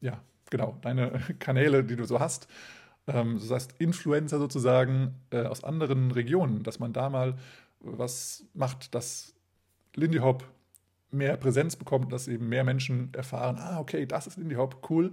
ja, 0.00 0.22
genau, 0.50 0.78
deine 0.82 1.20
Kanäle, 1.40 1.84
die 1.84 1.96
du 1.96 2.04
so 2.04 2.20
hast 2.20 2.46
ähm, 3.06 3.38
das 3.38 3.50
heißt 3.50 3.74
Influencer 3.78 4.38
sozusagen 4.38 5.14
äh, 5.30 5.44
aus 5.44 5.64
anderen 5.64 6.10
Regionen, 6.10 6.62
dass 6.62 6.78
man 6.78 6.92
da 6.92 7.10
mal 7.10 7.36
was 7.80 8.44
macht, 8.54 8.94
dass 8.94 9.34
Lindy 9.94 10.18
Hop 10.18 10.44
mehr 11.10 11.36
Präsenz 11.36 11.76
bekommt, 11.76 12.12
dass 12.12 12.28
eben 12.28 12.48
mehr 12.48 12.64
Menschen 12.64 13.12
erfahren, 13.14 13.56
ah, 13.58 13.80
okay, 13.80 14.06
das 14.06 14.26
ist 14.26 14.36
Lindy 14.36 14.54
Hop, 14.54 14.88
cool, 14.90 15.10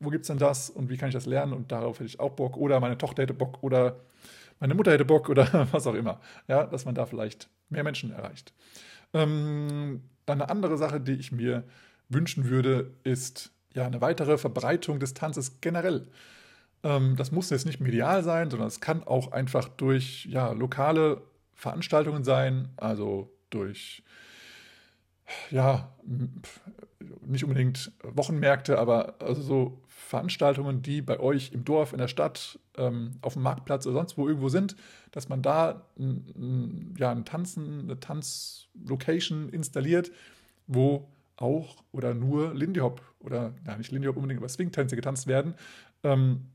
wo 0.00 0.10
gibt 0.10 0.22
es 0.22 0.28
denn 0.28 0.38
das 0.38 0.70
und 0.70 0.90
wie 0.90 0.96
kann 0.96 1.08
ich 1.08 1.14
das 1.14 1.26
lernen 1.26 1.52
und 1.52 1.72
darauf 1.72 1.98
hätte 1.98 2.08
ich 2.08 2.20
auch 2.20 2.32
Bock 2.32 2.56
oder 2.56 2.80
meine 2.80 2.98
Tochter 2.98 3.22
hätte 3.22 3.34
Bock 3.34 3.62
oder 3.62 4.00
meine 4.60 4.74
Mutter 4.74 4.92
hätte 4.92 5.04
Bock 5.04 5.28
oder 5.28 5.68
was 5.72 5.86
auch 5.86 5.94
immer. 5.94 6.20
Ja, 6.48 6.66
dass 6.66 6.84
man 6.84 6.94
da 6.94 7.06
vielleicht 7.06 7.48
mehr 7.68 7.84
Menschen 7.84 8.10
erreicht. 8.10 8.52
Ähm, 9.14 10.02
dann 10.26 10.42
eine 10.42 10.50
andere 10.50 10.76
Sache, 10.76 11.00
die 11.00 11.12
ich 11.12 11.32
mir 11.32 11.64
wünschen 12.08 12.48
würde, 12.48 12.92
ist 13.04 13.52
ja 13.74 13.86
eine 13.86 14.00
weitere 14.00 14.38
Verbreitung 14.38 15.00
des 15.00 15.14
Tanzes 15.14 15.60
generell. 15.60 16.08
Ähm, 16.82 17.16
das 17.16 17.32
muss 17.32 17.50
jetzt 17.50 17.66
nicht 17.66 17.80
medial 17.80 18.22
sein, 18.22 18.50
sondern 18.50 18.68
es 18.68 18.80
kann 18.80 19.02
auch 19.02 19.32
einfach 19.32 19.68
durch 19.68 20.26
ja, 20.26 20.52
lokale 20.52 21.22
Veranstaltungen 21.54 22.24
sein, 22.24 22.68
also 22.76 23.32
durch 23.50 24.02
ja, 25.50 25.92
nicht 27.26 27.44
unbedingt 27.44 27.92
Wochenmärkte, 28.02 28.78
aber 28.78 29.16
also 29.20 29.42
so 29.42 29.82
Veranstaltungen, 29.86 30.82
die 30.82 31.02
bei 31.02 31.20
euch 31.20 31.52
im 31.52 31.64
Dorf, 31.64 31.92
in 31.92 31.98
der 31.98 32.08
Stadt, 32.08 32.58
ähm, 32.76 33.12
auf 33.20 33.34
dem 33.34 33.42
Marktplatz 33.42 33.86
oder 33.86 33.96
sonst 33.96 34.16
wo 34.16 34.26
irgendwo 34.26 34.48
sind, 34.48 34.76
dass 35.10 35.28
man 35.28 35.42
da 35.42 35.86
ein, 35.98 36.94
ja, 36.96 37.10
ein 37.10 37.24
Tanzen, 37.24 37.80
eine 37.80 38.00
Tanzlocation 38.00 39.50
installiert, 39.50 40.10
wo 40.66 41.08
auch 41.36 41.84
oder 41.92 42.14
nur 42.14 42.54
Lindy 42.54 42.80
Hop 42.80 43.02
oder 43.20 43.52
ja, 43.66 43.76
nicht 43.76 43.92
Lindy 43.92 44.08
Hop 44.08 44.16
unbedingt, 44.16 44.40
aber 44.40 44.48
Swing-Tänze 44.48 44.96
getanzt 44.96 45.26
werden. 45.26 45.54
Ähm, 46.02 46.46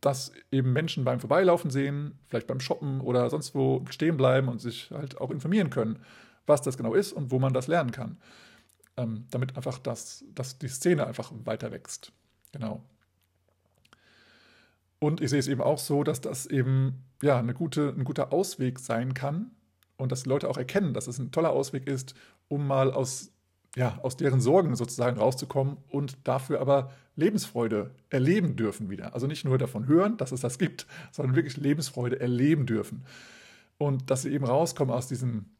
dass 0.00 0.32
eben 0.50 0.72
Menschen 0.72 1.04
beim 1.04 1.20
Vorbeilaufen 1.20 1.70
sehen, 1.70 2.18
vielleicht 2.26 2.46
beim 2.46 2.60
Shoppen 2.60 3.00
oder 3.00 3.28
sonst 3.28 3.54
wo 3.54 3.84
stehen 3.90 4.16
bleiben 4.16 4.48
und 4.48 4.60
sich 4.60 4.90
halt 4.90 5.20
auch 5.20 5.30
informieren 5.30 5.70
können, 5.70 5.98
was 6.46 6.62
das 6.62 6.76
genau 6.76 6.94
ist 6.94 7.12
und 7.12 7.30
wo 7.30 7.38
man 7.38 7.52
das 7.52 7.66
lernen 7.66 7.90
kann. 7.90 8.16
Ähm, 8.96 9.26
damit 9.30 9.56
einfach 9.56 9.78
das, 9.78 10.24
dass 10.34 10.58
die 10.58 10.68
Szene 10.68 11.06
einfach 11.06 11.30
weiter 11.44 11.70
wächst. 11.70 12.12
Genau. 12.52 12.82
Und 14.98 15.20
ich 15.20 15.30
sehe 15.30 15.38
es 15.38 15.48
eben 15.48 15.60
auch 15.60 15.78
so, 15.78 16.02
dass 16.02 16.20
das 16.20 16.46
eben 16.46 17.04
ja, 17.22 17.38
eine 17.38 17.54
gute, 17.54 17.94
ein 17.96 18.04
guter 18.04 18.32
Ausweg 18.32 18.78
sein 18.78 19.14
kann 19.14 19.50
und 19.96 20.10
dass 20.10 20.22
die 20.22 20.28
Leute 20.28 20.48
auch 20.48 20.56
erkennen, 20.56 20.94
dass 20.94 21.06
es 21.06 21.18
ein 21.18 21.30
toller 21.30 21.50
Ausweg 21.50 21.86
ist, 21.86 22.14
um 22.48 22.66
mal 22.66 22.90
aus 22.90 23.32
ja, 23.78 23.96
aus 24.02 24.16
deren 24.16 24.40
Sorgen 24.40 24.74
sozusagen 24.74 25.18
rauszukommen 25.18 25.76
und 25.88 26.16
dafür 26.24 26.60
aber 26.60 26.90
Lebensfreude 27.14 27.92
erleben 28.10 28.56
dürfen 28.56 28.90
wieder. 28.90 29.14
Also 29.14 29.28
nicht 29.28 29.44
nur 29.44 29.56
davon 29.56 29.86
hören, 29.86 30.16
dass 30.16 30.32
es 30.32 30.40
das 30.40 30.58
gibt, 30.58 30.88
sondern 31.12 31.36
wirklich 31.36 31.56
Lebensfreude 31.56 32.18
erleben 32.18 32.66
dürfen. 32.66 33.04
Und 33.78 34.10
dass 34.10 34.22
sie 34.22 34.32
eben 34.32 34.44
rauskommen 34.44 34.92
aus 34.92 35.06
diesen 35.06 35.54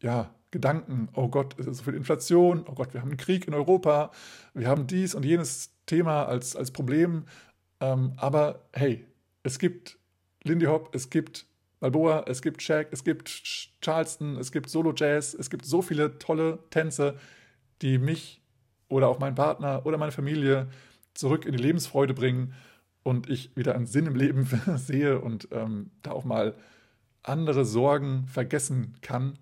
ja, 0.00 0.34
Gedanken, 0.50 1.10
oh 1.14 1.28
Gott, 1.28 1.54
es 1.60 1.68
ist 1.68 1.78
so 1.78 1.84
viel 1.84 1.94
Inflation, 1.94 2.64
oh 2.66 2.74
Gott, 2.74 2.92
wir 2.92 3.02
haben 3.02 3.10
einen 3.10 3.18
Krieg 3.18 3.46
in 3.46 3.54
Europa, 3.54 4.10
wir 4.52 4.66
haben 4.66 4.88
dies 4.88 5.14
und 5.14 5.24
jenes 5.24 5.70
Thema 5.86 6.24
als, 6.24 6.56
als 6.56 6.72
Problem. 6.72 7.26
Ähm, 7.78 8.14
aber 8.16 8.64
hey, 8.72 9.06
es 9.44 9.60
gibt 9.60 9.96
Lindy 10.42 10.66
Hop, 10.66 10.92
es 10.92 11.08
gibt 11.08 11.46
Balboa, 11.78 12.24
es 12.26 12.42
gibt 12.42 12.62
Shaq, 12.62 12.88
es 12.90 13.04
gibt 13.04 13.28
Charleston, 13.80 14.36
es 14.38 14.50
gibt 14.50 14.68
Solo 14.68 14.92
Jazz, 14.96 15.34
es 15.34 15.50
gibt 15.50 15.64
so 15.64 15.82
viele 15.82 16.18
tolle 16.18 16.58
Tänze, 16.70 17.16
die 17.82 17.98
mich 17.98 18.40
oder 18.88 19.08
auch 19.08 19.18
meinen 19.18 19.34
Partner 19.34 19.86
oder 19.86 19.98
meine 19.98 20.12
Familie 20.12 20.68
zurück 21.14 21.44
in 21.44 21.52
die 21.52 21.62
Lebensfreude 21.62 22.14
bringen 22.14 22.54
und 23.02 23.28
ich 23.30 23.56
wieder 23.56 23.74
einen 23.74 23.86
Sinn 23.86 24.06
im 24.06 24.16
Leben 24.16 24.46
sehe 24.76 25.20
und 25.20 25.48
ähm, 25.52 25.90
da 26.02 26.12
auch 26.12 26.24
mal 26.24 26.54
andere 27.22 27.64
Sorgen 27.64 28.26
vergessen 28.26 28.96
kann 29.02 29.38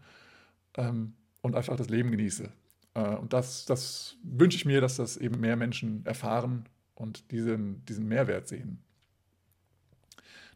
ähm, 0.77 1.15
und 1.43 1.55
einfach 1.55 1.77
das 1.77 1.89
Leben 1.89 2.11
genieße. 2.11 2.51
Äh, 2.95 3.15
und 3.17 3.33
das, 3.33 3.65
das 3.65 4.17
wünsche 4.23 4.57
ich 4.57 4.65
mir, 4.65 4.81
dass 4.81 4.97
das 4.97 5.17
eben 5.17 5.41
mehr 5.41 5.57
Menschen 5.57 6.05
erfahren 6.07 6.65
und 6.95 7.31
diesen, 7.31 7.85
diesen 7.87 8.09
Mehrwert 8.09 8.49
sehen. 8.49 8.83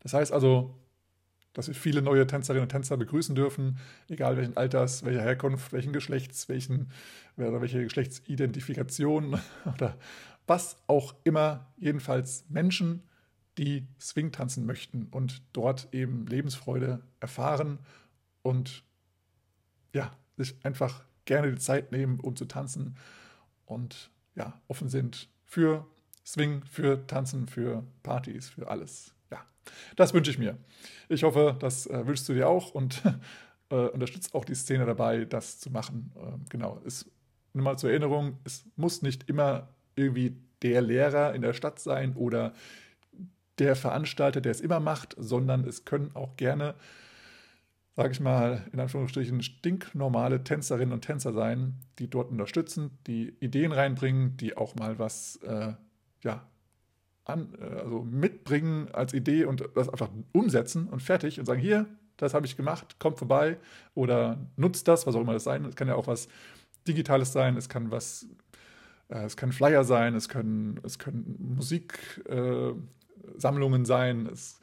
Das 0.00 0.14
heißt 0.14 0.32
also, 0.32 0.74
dass 1.52 1.68
wir 1.68 1.74
viele 1.74 2.02
neue 2.02 2.26
Tänzerinnen 2.26 2.62
und 2.62 2.70
Tänzer 2.70 2.96
begrüßen 2.96 3.34
dürfen, 3.34 3.78
egal 4.08 4.36
welchen 4.36 4.56
Alters, 4.56 5.04
welcher 5.04 5.22
Herkunft, 5.22 5.72
welchen 5.72 5.92
Geschlechts, 5.92 6.48
welchen, 6.48 6.90
welche 7.36 7.82
Geschlechtsidentifikation 7.82 9.38
oder 9.74 9.96
was 10.46 10.76
auch 10.86 11.14
immer. 11.24 11.72
Jedenfalls 11.76 12.44
Menschen, 12.48 13.02
die 13.58 13.86
Swing 14.00 14.32
tanzen 14.32 14.64
möchten 14.64 15.08
und 15.10 15.42
dort 15.52 15.88
eben 15.92 16.26
Lebensfreude 16.26 17.02
erfahren 17.20 17.78
und 18.42 18.82
ja, 19.92 20.10
sich 20.36 20.54
einfach 20.64 21.04
gerne 21.26 21.52
die 21.52 21.58
Zeit 21.58 21.92
nehmen, 21.92 22.18
um 22.18 22.34
zu 22.34 22.46
tanzen 22.46 22.96
und 23.66 24.10
ja, 24.34 24.58
offen 24.68 24.88
sind 24.88 25.28
für 25.44 25.86
Swing, 26.24 26.64
für 26.64 27.06
Tanzen, 27.06 27.46
für 27.46 27.84
Partys, 28.02 28.48
für 28.48 28.68
alles. 28.68 29.14
Das 29.96 30.14
wünsche 30.14 30.30
ich 30.30 30.38
mir. 30.38 30.56
Ich 31.08 31.22
hoffe, 31.22 31.56
das 31.58 31.86
äh, 31.86 32.06
wünschst 32.06 32.28
du 32.28 32.34
dir 32.34 32.48
auch 32.48 32.74
und 32.74 33.02
äh, 33.70 33.74
unterstützt 33.74 34.34
auch 34.34 34.44
die 34.44 34.54
Szene 34.54 34.86
dabei, 34.86 35.24
das 35.24 35.60
zu 35.60 35.70
machen. 35.70 36.12
Ähm, 36.16 36.44
genau, 36.48 36.80
es, 36.86 37.10
nur 37.52 37.64
mal 37.64 37.78
zur 37.78 37.90
Erinnerung, 37.90 38.38
es 38.44 38.64
muss 38.76 39.02
nicht 39.02 39.28
immer 39.28 39.68
irgendwie 39.94 40.36
der 40.62 40.80
Lehrer 40.80 41.34
in 41.34 41.42
der 41.42 41.52
Stadt 41.52 41.78
sein 41.78 42.14
oder 42.14 42.54
der 43.58 43.76
Veranstalter, 43.76 44.40
der 44.40 44.52
es 44.52 44.60
immer 44.60 44.80
macht, 44.80 45.14
sondern 45.18 45.64
es 45.64 45.84
können 45.84 46.10
auch 46.14 46.36
gerne, 46.36 46.74
sage 47.94 48.12
ich 48.12 48.20
mal, 48.20 48.66
in 48.72 48.80
Anführungsstrichen 48.80 49.42
stinknormale 49.42 50.42
Tänzerinnen 50.42 50.92
und 50.92 51.02
Tänzer 51.02 51.32
sein, 51.32 51.74
die 51.98 52.08
dort 52.08 52.30
unterstützen, 52.30 52.98
die 53.06 53.36
Ideen 53.40 53.72
reinbringen, 53.72 54.36
die 54.36 54.56
auch 54.56 54.74
mal 54.76 54.98
was 54.98 55.36
äh, 55.36 55.74
ja, 56.22 56.48
an, 57.24 57.54
äh, 57.60 57.80
also 57.80 58.02
mitbringen 58.02 58.88
als 58.92 59.14
Idee 59.14 59.44
und 59.44 59.64
das 59.74 59.88
einfach 59.88 60.10
umsetzen 60.32 60.88
und 60.88 61.02
fertig 61.02 61.38
und 61.38 61.46
sagen, 61.46 61.60
hier, 61.60 61.86
das 62.16 62.34
habe 62.34 62.46
ich 62.46 62.56
gemacht, 62.56 62.96
kommt 62.98 63.18
vorbei 63.18 63.58
oder 63.94 64.38
nutzt 64.56 64.88
das, 64.88 65.06
was 65.06 65.14
auch 65.14 65.20
immer 65.20 65.34
das 65.34 65.44
sein. 65.44 65.64
Es 65.64 65.76
kann 65.76 65.88
ja 65.88 65.94
auch 65.94 66.06
was 66.06 66.28
Digitales 66.86 67.32
sein, 67.32 67.56
es 67.56 67.68
kann 67.68 67.90
was, 67.90 68.26
äh, 69.08 69.24
es 69.24 69.36
kann 69.36 69.52
Flyer 69.52 69.84
sein, 69.84 70.14
es 70.14 70.28
können, 70.28 70.80
es 70.82 70.98
können 70.98 71.54
Musiksammlungen 71.56 73.82
äh, 73.82 73.86
sein, 73.86 74.26
es, 74.26 74.60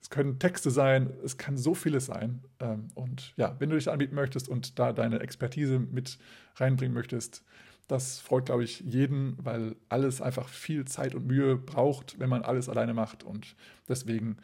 es 0.00 0.10
können 0.10 0.38
Texte 0.38 0.70
sein, 0.70 1.12
es 1.24 1.36
kann 1.36 1.56
so 1.56 1.74
vieles 1.74 2.06
sein. 2.06 2.42
Ähm, 2.60 2.88
und 2.94 3.32
ja, 3.36 3.56
wenn 3.58 3.70
du 3.70 3.76
dich 3.76 3.90
anbieten 3.90 4.14
möchtest 4.14 4.48
und 4.48 4.78
da 4.78 4.92
deine 4.92 5.20
Expertise 5.20 5.78
mit 5.78 6.18
reinbringen 6.56 6.94
möchtest, 6.94 7.42
das 7.88 8.18
freut, 8.18 8.46
glaube 8.46 8.64
ich, 8.64 8.80
jeden, 8.80 9.36
weil 9.38 9.76
alles 9.88 10.20
einfach 10.20 10.48
viel 10.48 10.84
Zeit 10.86 11.14
und 11.14 11.26
Mühe 11.26 11.56
braucht, 11.56 12.18
wenn 12.18 12.28
man 12.28 12.42
alles 12.42 12.68
alleine 12.68 12.94
macht. 12.94 13.22
Und 13.22 13.54
deswegen 13.88 14.38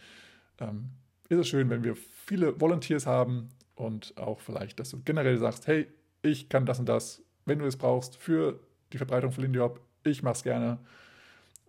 ähm, 0.60 0.90
ist 1.28 1.38
es 1.38 1.48
schön, 1.48 1.68
wenn 1.70 1.82
wir 1.82 1.96
viele 1.96 2.60
Volunteers 2.60 3.06
haben 3.06 3.48
und 3.74 4.16
auch 4.16 4.40
vielleicht, 4.40 4.78
dass 4.78 4.90
du 4.90 5.00
generell 5.02 5.38
sagst, 5.38 5.66
hey, 5.66 5.88
ich 6.22 6.48
kann 6.48 6.66
das 6.66 6.78
und 6.78 6.88
das, 6.88 7.22
wenn 7.44 7.58
du 7.58 7.66
es 7.66 7.76
brauchst, 7.76 8.16
für 8.16 8.60
die 8.92 8.98
Verbreitung 8.98 9.32
von 9.32 9.42
Lindy 9.42 9.58
Hop, 9.58 9.80
ich 10.04 10.22
mache 10.22 10.34
es 10.34 10.42
gerne, 10.44 10.78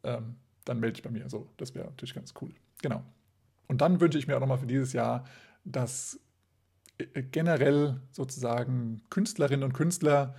ähm, 0.04 0.36
dann 0.66 0.80
melde 0.80 0.94
dich 0.94 1.04
bei 1.04 1.10
mir. 1.10 1.30
So, 1.30 1.50
das 1.58 1.74
wäre 1.74 1.86
natürlich 1.86 2.14
ganz 2.14 2.34
cool. 2.42 2.54
Genau. 2.82 3.04
Und 3.68 3.82
dann 3.82 4.00
wünsche 4.00 4.20
ich 4.20 4.28
mir 4.28 4.36
auch 4.36 4.42
nochmal 4.42 4.60
für 4.60 4.68
dieses 4.68 4.94
Jahr, 4.94 5.26
dass 5.64 6.20
äh, 6.98 7.24
generell 7.24 8.00
sozusagen 8.12 9.02
Künstlerinnen 9.10 9.64
und 9.64 9.74
Künstler 9.74 10.36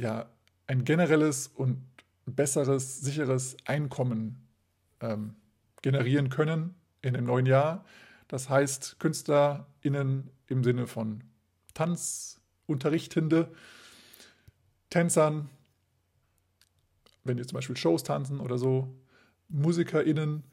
ja 0.00 0.28
ein 0.66 0.84
generelles 0.84 1.48
und 1.48 1.84
besseres, 2.26 3.00
sicheres 3.00 3.56
Einkommen 3.64 4.48
ähm, 5.00 5.34
generieren 5.82 6.28
können 6.28 6.74
in 7.02 7.14
dem 7.14 7.24
neuen 7.24 7.46
Jahr. 7.46 7.84
Das 8.28 8.48
heißt, 8.48 9.00
KünstlerInnen 9.00 10.30
im 10.46 10.62
Sinne 10.62 10.86
von 10.86 11.24
Tanzunterrichtende, 11.74 13.50
Tänzern, 14.90 15.48
wenn 17.24 17.36
die 17.36 17.46
zum 17.46 17.56
Beispiel 17.56 17.76
Shows 17.76 18.02
tanzen 18.02 18.40
oder 18.40 18.58
so, 18.58 18.94
MusikerInnen, 19.48 20.44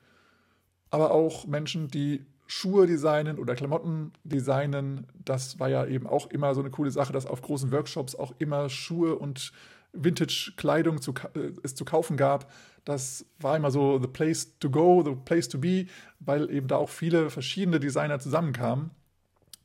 aber 0.89 1.11
auch 1.11 1.45
Menschen, 1.45 1.87
die 1.89 2.25
Schuhe 2.47 2.87
designen 2.87 3.37
oder 3.37 3.55
Klamotten 3.55 4.13
designen. 4.23 5.05
Das 5.23 5.59
war 5.59 5.69
ja 5.69 5.85
eben 5.85 6.07
auch 6.07 6.27
immer 6.27 6.55
so 6.55 6.61
eine 6.61 6.69
coole 6.69 6.91
Sache, 6.91 7.13
dass 7.13 7.25
auf 7.25 7.41
großen 7.41 7.71
Workshops 7.71 8.15
auch 8.15 8.33
immer 8.39 8.69
Schuhe 8.69 9.15
und 9.15 9.51
Vintage-Kleidung 9.93 11.01
zu, 11.01 11.13
äh, 11.33 11.51
es 11.63 11.75
zu 11.75 11.85
kaufen 11.85 12.17
gab. 12.17 12.51
Das 12.85 13.25
war 13.39 13.57
immer 13.57 13.69
so 13.69 13.99
the 14.01 14.07
place 14.07 14.57
to 14.59 14.69
go, 14.69 15.03
the 15.03 15.15
place 15.15 15.49
to 15.49 15.57
be, 15.57 15.87
weil 16.19 16.49
eben 16.49 16.67
da 16.67 16.77
auch 16.77 16.89
viele 16.89 17.29
verschiedene 17.29 17.79
Designer 17.79 18.19
zusammenkamen. 18.19 18.91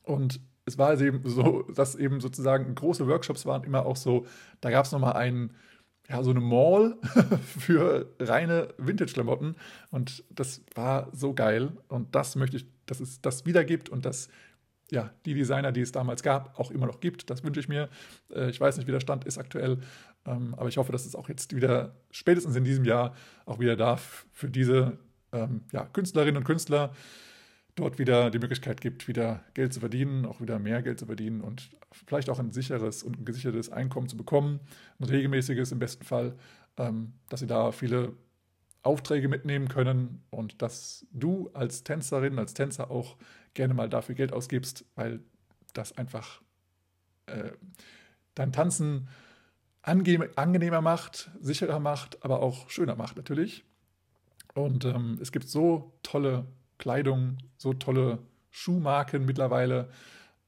Und 0.03 0.41
es 0.65 0.77
war 0.77 0.89
also 0.89 1.05
eben 1.05 1.21
so, 1.23 1.63
dass 1.73 1.95
eben 1.95 2.19
sozusagen 2.19 2.75
große 2.75 3.07
Workshops 3.07 3.45
waren 3.45 3.63
immer 3.63 3.85
auch 3.85 3.95
so, 3.95 4.25
da 4.61 4.69
gab 4.71 4.85
es 4.85 4.91
nochmal 4.91 5.13
einen 5.13 5.53
ja, 6.09 6.21
so 6.23 6.31
eine 6.31 6.41
Mall 6.41 6.97
für 7.59 8.13
reine 8.19 8.69
Vintage-Klamotten. 8.77 9.55
Und 9.91 10.23
das 10.29 10.61
war 10.75 11.09
so 11.13 11.33
geil. 11.33 11.71
Und 11.87 12.13
das 12.15 12.35
möchte 12.35 12.57
ich, 12.57 12.65
dass 12.85 12.99
es 12.99 13.21
das 13.21 13.45
wieder 13.45 13.63
gibt 13.63 13.89
und 13.89 14.05
dass 14.05 14.29
ja, 14.91 15.11
die 15.25 15.33
Designer, 15.33 15.71
die 15.71 15.81
es 15.81 15.91
damals 15.91 16.21
gab, 16.21 16.59
auch 16.59 16.69
immer 16.69 16.85
noch 16.85 16.99
gibt. 16.99 17.29
Das 17.29 17.43
wünsche 17.43 17.59
ich 17.59 17.67
mir. 17.67 17.89
Äh, 18.33 18.49
ich 18.49 18.59
weiß 18.59 18.77
nicht, 18.77 18.87
wie 18.87 18.91
der 18.91 18.99
Stand 18.99 19.25
ist 19.25 19.37
aktuell, 19.37 19.79
ähm, 20.25 20.53
aber 20.55 20.69
ich 20.69 20.77
hoffe, 20.77 20.91
dass 20.91 21.05
es 21.05 21.15
auch 21.15 21.29
jetzt 21.29 21.55
wieder 21.55 21.95
spätestens 22.11 22.55
in 22.55 22.63
diesem 22.63 22.85
Jahr 22.85 23.15
auch 23.45 23.59
wieder 23.59 23.75
darf 23.75 24.25
für 24.31 24.49
diese 24.49 24.99
ähm, 25.31 25.61
ja, 25.71 25.85
Künstlerinnen 25.85 26.37
und 26.37 26.43
Künstler 26.43 26.93
dort 27.75 27.97
wieder 27.97 28.29
die 28.29 28.39
Möglichkeit 28.39 28.81
gibt, 28.81 29.07
wieder 29.07 29.43
Geld 29.53 29.73
zu 29.73 29.79
verdienen, 29.79 30.25
auch 30.25 30.41
wieder 30.41 30.59
mehr 30.59 30.81
Geld 30.81 30.99
zu 30.99 31.05
verdienen 31.05 31.41
und 31.41 31.71
vielleicht 31.91 32.29
auch 32.29 32.39
ein 32.39 32.51
sicheres 32.51 33.03
und 33.03 33.19
ein 33.19 33.25
gesichertes 33.25 33.71
Einkommen 33.71 34.07
zu 34.07 34.17
bekommen, 34.17 34.59
ein 34.99 35.05
regelmäßiges 35.05 35.71
im 35.71 35.79
besten 35.79 36.03
Fall, 36.03 36.35
ähm, 36.77 37.13
dass 37.29 37.39
sie 37.39 37.47
da 37.47 37.71
viele 37.71 38.13
Aufträge 38.83 39.27
mitnehmen 39.27 39.69
können 39.69 40.23
und 40.29 40.61
dass 40.61 41.05
du 41.11 41.49
als 41.53 41.83
Tänzerin, 41.83 42.37
als 42.37 42.53
Tänzer 42.53 42.91
auch 42.91 43.17
gerne 43.53 43.73
mal 43.73 43.89
dafür 43.89 44.15
Geld 44.15 44.33
ausgibst, 44.33 44.85
weil 44.95 45.21
das 45.73 45.97
einfach 45.97 46.41
äh, 47.27 47.51
dein 48.35 48.51
Tanzen 48.51 49.09
angenehmer 49.81 50.81
macht, 50.81 51.31
sicherer 51.41 51.79
macht, 51.79 52.23
aber 52.23 52.41
auch 52.41 52.69
schöner 52.69 52.95
macht 52.95 53.17
natürlich. 53.17 53.65
Und 54.53 54.85
ähm, 54.85 55.17
es 55.21 55.31
gibt 55.31 55.47
so 55.49 55.93
tolle 56.03 56.45
Kleidung, 56.83 57.37
so 57.55 57.71
tolle 57.71 58.19
Schuhmarken 58.51 59.25
mittlerweile, 59.25 59.87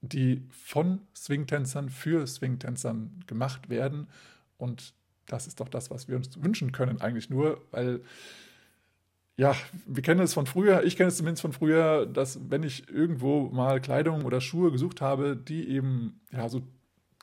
die 0.02 0.44
von 0.52 1.00
Swingtänzern 1.16 1.90
für 1.90 2.28
Swingtänzern 2.28 3.24
gemacht 3.26 3.70
werden. 3.70 4.10
Und 4.58 4.94
das 5.28 5.48
ist 5.48 5.62
doch 5.62 5.70
das, 5.70 5.92
was 5.92 6.10
wir 6.10 6.18
uns 6.18 6.44
wünschen 6.44 6.74
können, 6.74 7.00
eigentlich 7.00 7.30
nur, 7.30 7.62
weil 7.72 8.02
ja, 9.38 9.56
wir 9.86 10.04
kennen 10.04 10.20
es 10.20 10.34
von 10.34 10.46
früher, 10.46 10.84
ich 10.84 10.98
kenne 10.98 11.08
es 11.08 11.16
zumindest 11.16 11.42
von 11.42 11.54
früher, 11.54 12.06
dass 12.06 12.38
wenn 12.50 12.64
ich 12.64 12.90
irgendwo 12.90 13.50
mal 13.50 13.80
Kleidung 13.80 14.26
oder 14.26 14.42
Schuhe 14.42 14.74
gesucht 14.74 15.00
habe, 15.00 15.38
die 15.38 15.70
eben 15.70 16.20
ja 16.34 16.50
so 16.50 16.64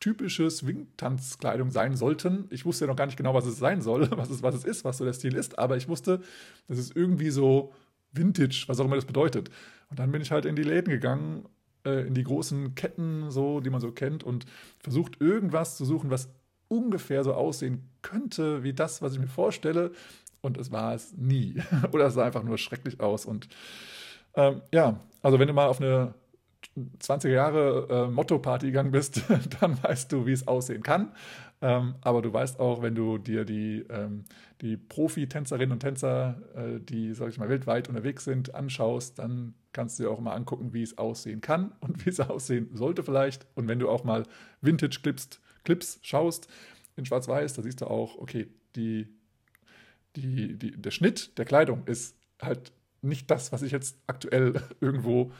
typische 0.00 0.50
Swing-Tanzkleidung 0.50 1.70
sein 1.70 1.96
sollten. 1.96 2.46
Ich 2.48 2.64
wusste 2.64 2.86
ja 2.86 2.90
noch 2.90 2.96
gar 2.96 3.06
nicht 3.06 3.18
genau, 3.18 3.34
was 3.34 3.44
es 3.44 3.58
sein 3.58 3.82
soll, 3.82 4.10
was 4.16 4.30
es, 4.30 4.42
was 4.42 4.54
es 4.54 4.64
ist, 4.64 4.86
was 4.86 4.96
so 4.96 5.04
der 5.04 5.12
Stil 5.12 5.36
ist, 5.36 5.58
aber 5.58 5.76
ich 5.76 5.86
wusste, 5.86 6.22
das 6.66 6.78
ist 6.78 6.96
irgendwie 6.96 7.30
so 7.30 7.74
Vintage, 8.12 8.64
was 8.66 8.80
auch 8.80 8.84
immer 8.84 8.96
das 8.96 9.04
bedeutet. 9.04 9.50
Und 9.90 9.98
dann 9.98 10.12
bin 10.12 10.22
ich 10.22 10.30
halt 10.30 10.44
in 10.44 10.56
die 10.56 10.62
Läden 10.62 10.90
gegangen, 10.90 11.46
äh, 11.84 12.06
in 12.06 12.14
die 12.14 12.24
großen 12.24 12.74
Ketten, 12.74 13.30
so, 13.30 13.60
die 13.60 13.70
man 13.70 13.80
so 13.80 13.92
kennt, 13.92 14.24
und 14.24 14.46
versucht 14.78 15.20
irgendwas 15.20 15.76
zu 15.76 15.84
suchen, 15.84 16.10
was 16.10 16.28
ungefähr 16.68 17.24
so 17.24 17.34
aussehen 17.34 17.90
könnte 18.00 18.62
wie 18.62 18.72
das, 18.72 19.02
was 19.02 19.12
ich 19.12 19.18
mir 19.18 19.28
vorstelle. 19.28 19.92
Und 20.40 20.58
es 20.58 20.72
war 20.72 20.94
es 20.94 21.12
nie. 21.16 21.56
Oder 21.92 22.06
es 22.06 22.14
sah 22.14 22.24
einfach 22.24 22.42
nur 22.42 22.58
schrecklich 22.58 23.00
aus. 23.00 23.26
Und 23.26 23.48
ähm, 24.34 24.62
ja, 24.72 25.00
also 25.22 25.38
wenn 25.38 25.48
du 25.48 25.54
mal 25.54 25.66
auf 25.66 25.80
eine 25.80 26.14
20er 27.00 27.28
Jahre 27.28 27.86
äh, 27.90 28.10
Motto-Party 28.10 28.66
gegangen 28.66 28.90
bist, 28.90 29.22
dann 29.60 29.82
weißt 29.82 30.10
du, 30.12 30.26
wie 30.26 30.32
es 30.32 30.48
aussehen 30.48 30.82
kann. 30.82 31.12
Ähm, 31.62 31.94
aber 32.00 32.22
du 32.22 32.32
weißt 32.32 32.58
auch, 32.58 32.82
wenn 32.82 32.96
du 32.96 33.18
dir 33.18 33.44
die, 33.44 33.84
ähm, 33.88 34.24
die 34.60 34.76
Profi-Tänzerinnen 34.76 35.72
und 35.72 35.78
Tänzer, 35.78 36.42
äh, 36.56 36.80
die, 36.80 37.14
sag 37.14 37.28
ich 37.28 37.38
mal, 37.38 37.48
weltweit 37.48 37.88
unterwegs 37.88 38.24
sind, 38.24 38.54
anschaust, 38.54 39.20
dann 39.20 39.54
kannst 39.72 39.98
du 39.98 40.02
dir 40.02 40.10
auch 40.10 40.20
mal 40.20 40.34
angucken, 40.34 40.72
wie 40.72 40.82
es 40.82 40.98
aussehen 40.98 41.40
kann 41.40 41.72
und 41.80 42.04
wie 42.04 42.10
es 42.10 42.20
aussehen 42.20 42.68
sollte 42.74 43.04
vielleicht. 43.04 43.46
Und 43.54 43.68
wenn 43.68 43.78
du 43.78 43.88
auch 43.88 44.02
mal 44.04 44.24
Vintage-Clips 44.60 45.40
Clips 45.64 46.00
schaust 46.02 46.48
in 46.96 47.06
Schwarz-Weiß, 47.06 47.54
da 47.54 47.62
siehst 47.62 47.80
du 47.80 47.86
auch, 47.86 48.18
okay, 48.18 48.48
die, 48.74 49.06
die, 50.16 50.58
die, 50.58 50.72
der 50.72 50.90
Schnitt 50.90 51.38
der 51.38 51.44
Kleidung 51.44 51.86
ist 51.86 52.16
halt 52.40 52.72
nicht 53.00 53.30
das, 53.30 53.52
was 53.52 53.62
ich 53.62 53.72
jetzt 53.72 53.96
aktuell 54.08 54.60
irgendwo 54.80 55.32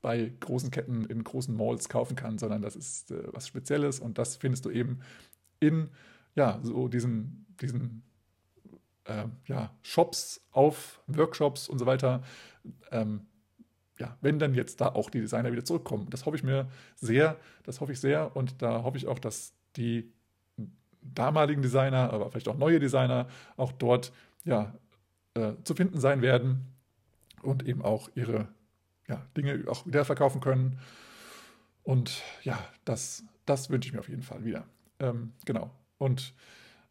bei 0.00 0.32
großen 0.40 0.70
Ketten 0.70 1.04
in 1.04 1.24
großen 1.24 1.54
Malls 1.54 1.88
kaufen 1.88 2.16
kann, 2.16 2.38
sondern 2.38 2.62
das 2.62 2.76
ist 2.76 3.10
äh, 3.10 3.24
was 3.32 3.48
Spezielles 3.48 4.00
und 4.00 4.16
das 4.16 4.36
findest 4.36 4.64
du 4.64 4.70
eben 4.70 5.00
in 5.60 5.90
ja, 6.34 6.60
so 6.62 6.88
diesen, 6.88 7.46
diesen 7.60 8.02
äh, 9.04 9.24
ja, 9.46 9.74
Shops 9.82 10.40
auf 10.52 11.00
Workshops 11.06 11.68
und 11.68 11.78
so 11.78 11.86
weiter. 11.86 12.22
Ähm, 12.90 13.26
ja, 13.98 14.16
wenn 14.20 14.38
dann 14.38 14.54
jetzt 14.54 14.80
da 14.80 14.88
auch 14.88 15.10
die 15.10 15.20
Designer 15.20 15.50
wieder 15.50 15.64
zurückkommen. 15.64 16.06
Das 16.10 16.24
hoffe 16.24 16.36
ich 16.36 16.44
mir 16.44 16.68
sehr, 16.94 17.36
das 17.64 17.80
hoffe 17.80 17.92
ich 17.92 18.00
sehr 18.00 18.36
und 18.36 18.62
da 18.62 18.84
hoffe 18.84 18.96
ich 18.96 19.08
auch, 19.08 19.18
dass 19.18 19.54
die 19.76 20.12
damaligen 21.02 21.62
Designer, 21.62 22.12
aber 22.12 22.30
vielleicht 22.30 22.48
auch 22.48 22.56
neue 22.56 22.78
Designer 22.78 23.28
auch 23.56 23.72
dort 23.72 24.12
ja, 24.44 24.74
äh, 25.34 25.52
zu 25.64 25.74
finden 25.74 25.98
sein 25.98 26.22
werden 26.22 26.72
und 27.42 27.66
eben 27.66 27.82
auch 27.82 28.08
ihre 28.14 28.48
ja, 29.08 29.26
Dinge 29.36 29.64
auch 29.68 29.86
wieder 29.86 30.04
verkaufen 30.04 30.40
können. 30.40 30.78
Und 31.82 32.22
ja, 32.42 32.58
das, 32.84 33.24
das 33.46 33.70
wünsche 33.70 33.88
ich 33.88 33.94
mir 33.94 34.00
auf 34.00 34.08
jeden 34.08 34.22
Fall 34.22 34.44
wieder. 34.44 34.66
Ähm, 35.00 35.32
genau. 35.44 35.70
Und 35.98 36.34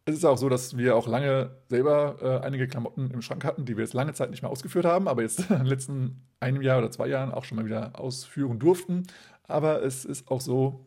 es 0.05 0.15
ist 0.15 0.25
auch 0.25 0.37
so, 0.37 0.47
dass 0.47 0.77
wir 0.77 0.95
auch 0.95 1.07
lange 1.07 1.51
selber 1.69 2.17
äh, 2.21 2.45
einige 2.45 2.67
Klamotten 2.67 3.11
im 3.11 3.21
Schrank 3.21 3.43
hatten, 3.43 3.65
die 3.65 3.75
wir 3.75 3.83
jetzt 3.83 3.93
lange 3.93 4.13
Zeit 4.13 4.31
nicht 4.31 4.41
mehr 4.41 4.51
ausgeführt 4.51 4.85
haben, 4.85 5.07
aber 5.07 5.21
jetzt 5.21 5.39
in 5.49 5.57
den 5.57 5.65
letzten 5.65 6.21
einem 6.39 6.61
Jahr 6.61 6.77
oder 6.77 6.91
zwei 6.91 7.07
Jahren 7.07 7.31
auch 7.31 7.43
schon 7.43 7.57
mal 7.57 7.65
wieder 7.65 7.99
ausführen 7.99 8.59
durften. 8.59 9.03
Aber 9.43 9.83
es 9.83 10.05
ist 10.05 10.29
auch 10.31 10.41
so, 10.41 10.85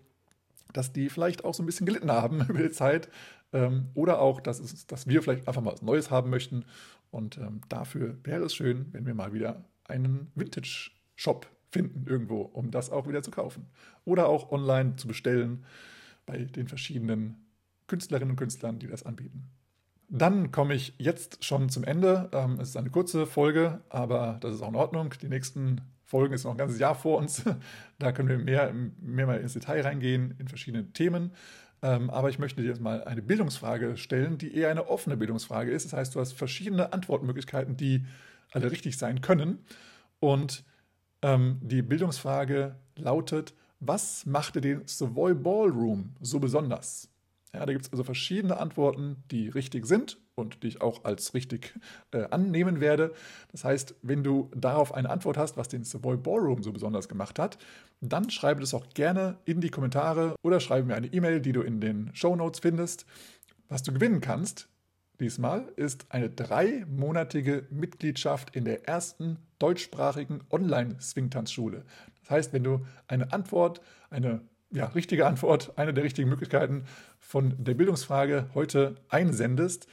dass 0.73 0.93
die 0.93 1.11
vielleicht 1.11 1.45
auch 1.45 1.55
so 1.55 1.63
ein 1.63 1.67
bisschen 1.67 1.87
gelitten 1.87 2.11
haben 2.11 2.41
über 2.49 2.63
die 2.63 2.71
Zeit. 2.71 3.11
Ähm, 3.53 3.89
oder 3.95 4.21
auch, 4.21 4.41
dass, 4.41 4.59
es, 4.61 4.87
dass 4.87 5.07
wir 5.07 5.23
vielleicht 5.23 5.49
einfach 5.49 5.61
mal 5.61 5.73
was 5.73 5.83
Neues 5.83 6.11
haben 6.11 6.31
möchten. 6.31 6.65
Und 7.11 7.37
ähm, 7.39 7.61
dafür 7.69 8.17
wäre 8.23 8.45
es 8.45 8.55
schön, 8.55 8.87
wenn 8.93 9.05
wir 9.05 9.15
mal 9.15 9.33
wieder 9.33 9.65
einen 9.85 10.31
Vintage 10.35 10.93
Shop 11.17 11.47
finden 11.71 12.07
irgendwo, 12.07 12.41
um 12.41 12.71
das 12.71 12.91
auch 12.91 13.07
wieder 13.07 13.23
zu 13.23 13.31
kaufen. 13.31 13.67
Oder 14.05 14.29
auch 14.29 14.51
online 14.51 14.97
zu 14.97 15.09
bestellen 15.09 15.65
bei 16.31 16.45
den 16.45 16.69
verschiedenen 16.69 17.37
Künstlerinnen 17.89 18.31
und 18.31 18.37
Künstlern, 18.37 18.79
die 18.79 18.87
das 18.87 19.05
anbieten. 19.05 19.51
dann 20.09 20.51
komme 20.51 20.75
ich 20.75 20.95
jetzt 20.99 21.45
schon 21.45 21.69
zum 21.69 21.85
Ende. 21.85 22.31
Ähm, 22.33 22.59
es 22.61 22.71
ist 22.71 22.77
eine 22.77 22.91
kurze 22.91 23.27
Folge, 23.27 23.81
aber 23.89 24.39
das 24.41 24.55
ist 24.55 24.63
auch 24.63 24.69
in 24.69 24.77
Ordnung. 24.77 25.15
Die 25.23 25.29
nächsten 25.29 25.81
Folgen 26.05 26.35
ist 26.35 26.45
noch 26.45 26.53
ein 26.53 26.59
ganzes 26.59 26.81
Jahr 26.81 26.95
vor 26.95 27.19
uns. 27.19 27.45
Da 27.99 28.13
können 28.13 28.29
wir 28.29 28.39
mehr, 28.39 28.73
mehr 29.01 29.27
mal 29.27 29.39
ins 29.41 29.53
Detail 29.53 29.83
reingehen 29.83 30.35
in 30.39 30.49
verschiedene 30.49 30.93
Themen. 30.93 31.33
Ähm, 31.83 32.11
aber 32.11 32.31
ich 32.31 32.39
möchte 32.39 32.63
dir 32.63 32.69
jetzt 32.69 32.81
mal 32.81 33.05
eine 33.05 33.23
Bildungsfrage 33.23 33.97
stellen, 33.97 34.39
die 34.39 34.55
eher 34.55 34.71
eine 34.71 34.89
offene 34.89 35.17
Bildungsfrage 35.17 35.71
ist. 35.71 35.87
Das 35.87 35.93
heißt, 35.93 36.15
du 36.15 36.21
hast 36.21 36.33
verschiedene 36.33 36.93
Antwortmöglichkeiten, 36.93 37.77
die 37.77 38.07
alle 38.53 38.71
richtig 38.71 38.99
sein 38.99 39.21
können. 39.21 39.59
Und 40.19 40.65
ähm, 41.23 41.59
die 41.63 41.83
Bildungsfrage 41.83 42.77
lautet, 42.97 43.55
was 43.81 44.27
machte 44.27 44.61
den 44.61 44.87
Savoy 44.87 45.35
Ballroom 45.35 46.15
so 46.21 46.39
besonders? 46.39 47.09
Ja, 47.53 47.67
da 47.67 47.73
gibt 47.73 47.87
es 47.87 47.93
also 47.93 48.05
verschiedene 48.05 48.59
Antworten, 48.59 49.25
die 49.31 49.49
richtig 49.49 49.87
sind 49.87 50.19
und 50.37 50.63
die 50.63 50.69
ich 50.69 50.81
auch 50.81 51.05
als 51.05 51.35
richtig 51.35 51.75
äh, 52.13 52.25
annehmen 52.31 52.81
werde. 52.81 53.13
Das 53.51 53.65
heißt, 53.65 53.97
wenn 54.03 54.23
du 54.23 54.51
darauf 54.55 54.95
eine 54.95 55.11
Antwort 55.11 55.37
hast, 55.37 55.57
was 55.57 55.67
den 55.67 55.83
Savoy 55.83 56.17
Ballroom 56.17 56.63
so 56.63 56.73
besonders 56.73 57.09
gemacht 57.09 57.41
hat, 57.41 57.59
dann 58.01 58.31
schreibe 58.31 58.61
das 58.61 58.73
auch 58.73 58.89
gerne 58.91 59.39
in 59.47 59.61
die 59.61 59.71
Kommentare 59.71 60.37
oder 60.43 60.61
schreibe 60.61 60.87
mir 60.87 60.95
eine 60.95 61.09
E-Mail, 61.09 61.41
die 61.41 61.53
du 61.53 61.63
in 61.63 61.81
den 61.81 62.11
Show 62.15 62.37
Notes 62.37 62.61
findest. 62.61 63.05
Was 63.69 63.83
du 63.83 63.93
gewinnen 63.93 64.21
kannst, 64.21 64.69
diesmal 65.21 65.69
ist 65.77 66.07
eine 66.09 66.31
dreimonatige 66.31 67.67
Mitgliedschaft 67.71 68.57
in 68.57 68.65
der 68.65 68.89
ersten 68.89 69.39
deutschsprachigen 69.59 70.41
Online-Swingtanzschule. 70.51 71.85
Das 72.23 72.31
heißt, 72.31 72.53
wenn 72.53 72.65
du 72.65 72.87
eine 73.07 73.33
Antwort, 73.33 73.81
eine 74.11 74.41
ja, 74.71 74.87
richtige 74.87 75.27
Antwort, 75.27 75.73
eine 75.77 75.95
der 75.95 76.05
richtigen 76.05 76.29
Möglichkeiten 76.29 76.85
von 77.19 77.55
der 77.59 77.75
Bildungsfrage 77.75 78.49
heute 78.55 78.97
einsendest, 79.09 79.87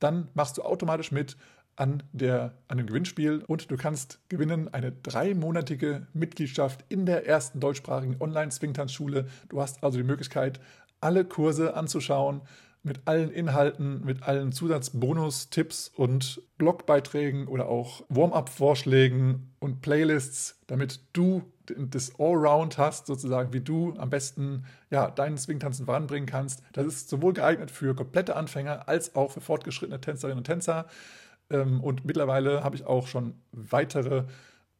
dann 0.00 0.28
machst 0.34 0.58
du 0.58 0.62
automatisch 0.62 1.12
mit 1.12 1.36
an, 1.76 2.02
der, 2.12 2.54
an 2.68 2.78
dem 2.78 2.86
Gewinnspiel 2.86 3.42
und 3.46 3.70
du 3.70 3.76
kannst 3.76 4.20
gewinnen 4.28 4.72
eine 4.72 4.92
dreimonatige 4.92 6.06
Mitgliedschaft 6.12 6.84
in 6.88 7.06
der 7.06 7.26
ersten 7.26 7.58
deutschsprachigen 7.60 8.16
Online-Swingtanzschule. 8.20 9.26
Du 9.48 9.60
hast 9.60 9.82
also 9.82 9.98
die 9.98 10.04
Möglichkeit, 10.04 10.60
alle 11.00 11.24
Kurse 11.24 11.74
anzuschauen, 11.74 12.42
mit 12.84 13.08
allen 13.08 13.30
Inhalten, 13.30 14.04
mit 14.04 14.22
allen 14.22 14.52
Zusatzbonus, 14.52 15.48
Tipps 15.48 15.88
und 15.88 16.42
Blogbeiträgen 16.58 17.48
oder 17.48 17.66
auch 17.66 18.04
Warm-up-Vorschlägen 18.10 19.54
und 19.58 19.80
Playlists, 19.80 20.60
damit 20.66 21.00
du 21.14 21.42
das 21.78 22.20
Allround 22.20 22.76
hast, 22.76 23.06
sozusagen, 23.06 23.54
wie 23.54 23.62
du 23.62 23.94
am 23.96 24.10
besten 24.10 24.66
ja, 24.90 25.10
deinen 25.10 25.38
Swingtanzen 25.38 25.86
voranbringen 25.86 26.26
kannst. 26.28 26.62
Das 26.74 26.86
ist 26.86 27.08
sowohl 27.08 27.32
geeignet 27.32 27.70
für 27.70 27.94
komplette 27.94 28.36
Anfänger 28.36 28.86
als 28.86 29.14
auch 29.16 29.32
für 29.32 29.40
fortgeschrittene 29.40 30.00
Tänzerinnen 30.00 30.38
und 30.38 30.44
Tänzer. 30.44 30.86
Ähm, 31.48 31.80
und 31.80 32.04
mittlerweile 32.04 32.62
habe 32.62 32.76
ich 32.76 32.84
auch 32.84 33.06
schon 33.06 33.34
weitere 33.52 34.24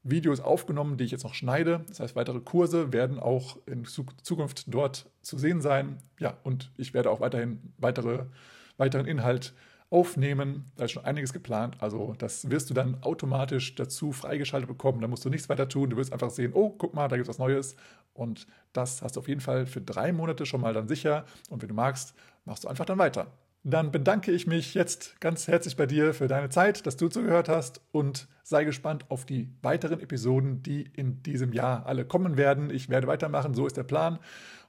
Videos 0.05 0.41
aufgenommen, 0.41 0.97
die 0.97 1.05
ich 1.05 1.11
jetzt 1.11 1.25
noch 1.25 1.35
schneide. 1.35 1.85
Das 1.89 1.99
heißt, 1.99 2.15
weitere 2.15 2.41
Kurse 2.41 2.93
werden 2.93 3.19
auch 3.19 3.59
in 3.67 3.85
Zukunft 3.85 4.65
dort 4.73 5.11
zu 5.23 5.39
sehen 5.39 5.61
sein. 5.61 5.99
Ja, 6.21 6.37
und 6.45 6.71
ich 6.77 6.95
werde 6.95 7.11
auch 7.11 7.21
weiterhin 7.21 7.73
weitere, 7.79 8.27
weiteren 8.77 9.07
Inhalt 9.07 9.55
aufnehmen. 9.91 10.67
Da 10.77 10.85
ist 10.85 10.93
schon 10.93 11.05
einiges 11.05 11.33
geplant. 11.33 11.77
Also 11.81 12.15
das 12.19 12.51
wirst 12.51 12.69
du 12.69 12.75
dann 12.75 13.03
automatisch 13.03 13.75
dazu 13.75 14.13
freigeschaltet 14.13 14.69
bekommen. 14.69 15.01
Da 15.01 15.09
musst 15.09 15.25
du 15.25 15.31
nichts 15.31 15.49
weiter 15.49 15.69
tun. 15.69 15.91
Du 15.91 15.97
wirst 15.97 16.13
einfach 16.13 16.31
sehen, 16.31 16.53
oh, 16.55 16.71
guck 16.71 16.95
mal, 16.95 17.09
da 17.09 17.17
gibt 17.17 17.29
es 17.29 17.29
was 17.29 17.39
Neues. 17.39 17.77
Und 18.13 18.47
das 18.73 19.03
hast 19.03 19.17
du 19.17 19.21
auf 19.21 19.29
jeden 19.29 19.41
Fall 19.41 19.67
für 19.67 19.81
drei 19.81 20.13
Monate 20.13 20.47
schon 20.47 20.61
mal 20.61 20.75
dann 20.75 20.89
sicher. 20.89 21.25
Und 21.49 21.63
wenn 21.63 21.69
du 21.69 21.75
magst, 21.75 22.15
machst 22.45 22.65
du 22.65 22.69
einfach 22.69 22.85
dann 22.85 22.99
weiter. 22.99 23.29
Dann 23.67 23.91
bedanke 23.91 24.31
ich 24.31 24.47
mich 24.47 24.75
jetzt 24.75 25.19
ganz 25.23 25.49
herzlich 25.49 25.75
bei 25.75 25.87
dir 25.87 26.13
für 26.13 26.29
deine 26.29 26.51
Zeit, 26.51 26.87
dass 26.87 26.99
du 26.99 27.09
zugehört 27.09 27.49
hast 27.49 27.81
und 27.93 28.29
sei 28.43 28.65
gespannt 28.65 29.07
auf 29.11 29.25
die 29.25 29.49
weiteren 29.63 30.01
Episoden, 30.01 30.63
die 30.63 30.83
in 30.83 31.23
diesem 31.23 31.55
Jahr 31.55 31.87
alle 31.87 32.05
kommen 32.05 32.37
werden. 32.37 32.69
Ich 32.69 32.91
werde 32.91 33.07
weitermachen, 33.07 33.55
so 33.55 33.67
ist 33.67 33.79
der 33.79 33.85
Plan. 33.85 34.19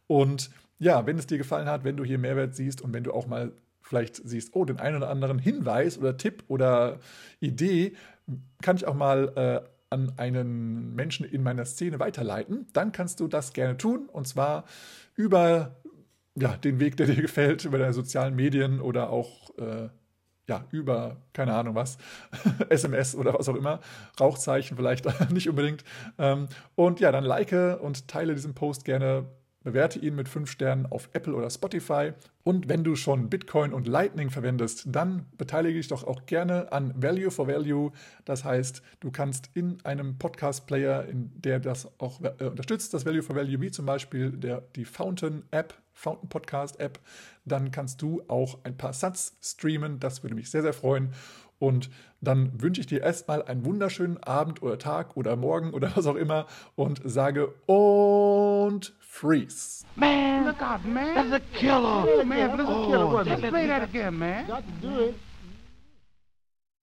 Und 0.08 0.50
ja, 0.80 1.06
wenn 1.06 1.20
es 1.20 1.28
dir 1.28 1.38
gefallen 1.38 1.68
hat, 1.68 1.84
wenn 1.84 1.98
du 1.98 2.06
hier 2.06 2.18
Mehrwert 2.18 2.56
siehst 2.56 2.82
und 2.82 2.94
wenn 2.94 3.04
du 3.04 3.12
auch 3.12 3.28
mal 3.28 3.52
vielleicht 3.82 4.16
siehst, 4.28 4.56
oh, 4.56 4.64
den 4.64 4.80
einen 4.80 4.96
oder 4.96 5.10
anderen 5.10 5.40
Hinweis 5.40 5.98
oder 5.98 6.16
Tipp 6.16 6.46
oder 6.48 7.00
Idee, 7.42 7.98
kann 8.62 8.78
ich 8.78 8.88
auch 8.88 8.96
mal 8.96 9.34
äh, 9.36 9.70
an 9.90 10.14
einen 10.16 10.96
Menschen 10.96 11.26
in 11.26 11.44
meiner 11.44 11.66
Szene 11.66 12.00
weiterleiten, 12.00 12.68
dann 12.72 12.94
kannst 12.94 13.20
du 13.20 13.28
das 13.28 13.52
gerne 13.52 13.78
tun 13.78 14.08
und 14.08 14.26
zwar 14.26 14.64
über 15.16 15.76
ja, 16.36 16.58
den 16.58 16.80
Weg, 16.80 16.98
der 16.98 17.08
dir 17.08 17.22
gefällt, 17.22 17.66
über 17.66 17.78
deine 17.78 17.94
sozialen 17.94 18.36
Medien 18.36 18.82
oder 18.82 19.10
auch 19.10 19.58
äh, 19.58 19.90
ja, 20.48 20.66
über, 20.72 21.18
keine 21.34 21.54
Ahnung 21.56 21.76
was, 21.76 21.98
SMS 22.70 23.16
oder 23.16 23.34
was 23.34 23.50
auch 23.50 23.56
immer, 23.56 23.80
Rauchzeichen 24.20 24.78
vielleicht 24.78 25.06
nicht 25.32 25.50
unbedingt. 25.50 25.84
Ähm, 26.18 26.48
und 26.76 27.00
ja, 27.00 27.12
dann 27.12 27.24
like 27.24 27.54
und 27.82 28.08
teile 28.08 28.36
diesen 28.36 28.54
Post 28.54 28.86
gerne 28.86 29.26
Bewerte 29.66 29.98
ihn 29.98 30.14
mit 30.14 30.30
5 30.30 30.48
Sternen 30.48 30.86
auf 30.86 31.10
Apple 31.14 31.34
oder 31.34 31.50
Spotify. 31.50 32.14
Und 32.44 32.70
wenn 32.70 32.84
du 32.84 32.96
schon 32.96 33.32
Bitcoin 33.32 33.74
und 33.74 33.88
Lightning 33.88 34.30
verwendest, 34.30 34.84
dann 34.86 35.26
beteilige 35.40 35.80
dich 35.80 35.88
doch 35.88 36.04
auch 36.04 36.28
gerne 36.28 36.72
an 36.72 36.94
Value 36.96 37.32
for 37.32 37.48
Value. 37.48 37.92
Das 38.26 38.44
heißt, 38.44 38.84
du 39.00 39.10
kannst 39.10 39.50
in 39.56 39.84
einem 39.84 40.20
Podcast-Player, 40.20 41.06
in 41.06 41.32
der 41.42 41.60
das 41.60 41.90
auch 42.00 42.22
äh, 42.22 42.44
unterstützt, 42.44 42.94
das 42.94 43.08
Value 43.08 43.24
for 43.24 43.36
Value, 43.36 43.60
wie 43.60 43.72
zum 43.72 43.88
Beispiel 43.88 44.30
der, 44.34 44.62
die 44.76 44.86
Fountain 44.86 45.42
App, 45.50 45.74
Fountain 45.96 46.30
Podcast 46.30 46.80
App, 46.80 47.00
dann 47.46 47.72
kannst 47.72 48.02
du 48.02 48.22
auch 48.28 48.60
ein 48.64 48.78
paar 48.78 48.94
Satz 48.94 49.36
streamen. 49.42 50.00
Das 50.00 50.22
würde 50.22 50.36
mich 50.36 50.52
sehr, 50.52 50.62
sehr 50.62 50.74
freuen. 50.74 51.14
Und 51.58 51.90
dann 52.22 52.62
wünsche 52.62 52.82
ich 52.82 52.88
dir 52.88 53.02
erstmal 53.02 53.42
einen 53.44 53.66
wunderschönen 53.66 54.22
Abend 54.22 54.62
oder 54.62 54.78
Tag 54.78 55.16
oder 55.16 55.36
Morgen 55.36 55.74
oder 55.74 55.96
was 55.96 56.06
auch 56.06 56.16
immer 56.16 56.48
und 56.76 57.02
sage 57.06 57.48
und 57.66 58.94
freeze. 59.00 59.86
Man, 59.96 60.46
look 60.46 60.62
out, 60.62 60.84
man. 60.86 61.16
That's 61.16 61.32
a 61.32 61.40
killer. 61.58 62.06
Oh, 62.06 62.24
man, 62.26 62.58
that's 62.58 62.70
a 62.70 62.86
killer. 62.86 63.14
Oh, 63.14 63.22
Let's 63.22 63.42
play 63.42 63.68
that 63.68 63.84
again, 63.84 64.20
man. 64.20 64.48
Got 64.48 64.64
to 64.82 64.88
do 64.88 65.00
it. 65.06 65.16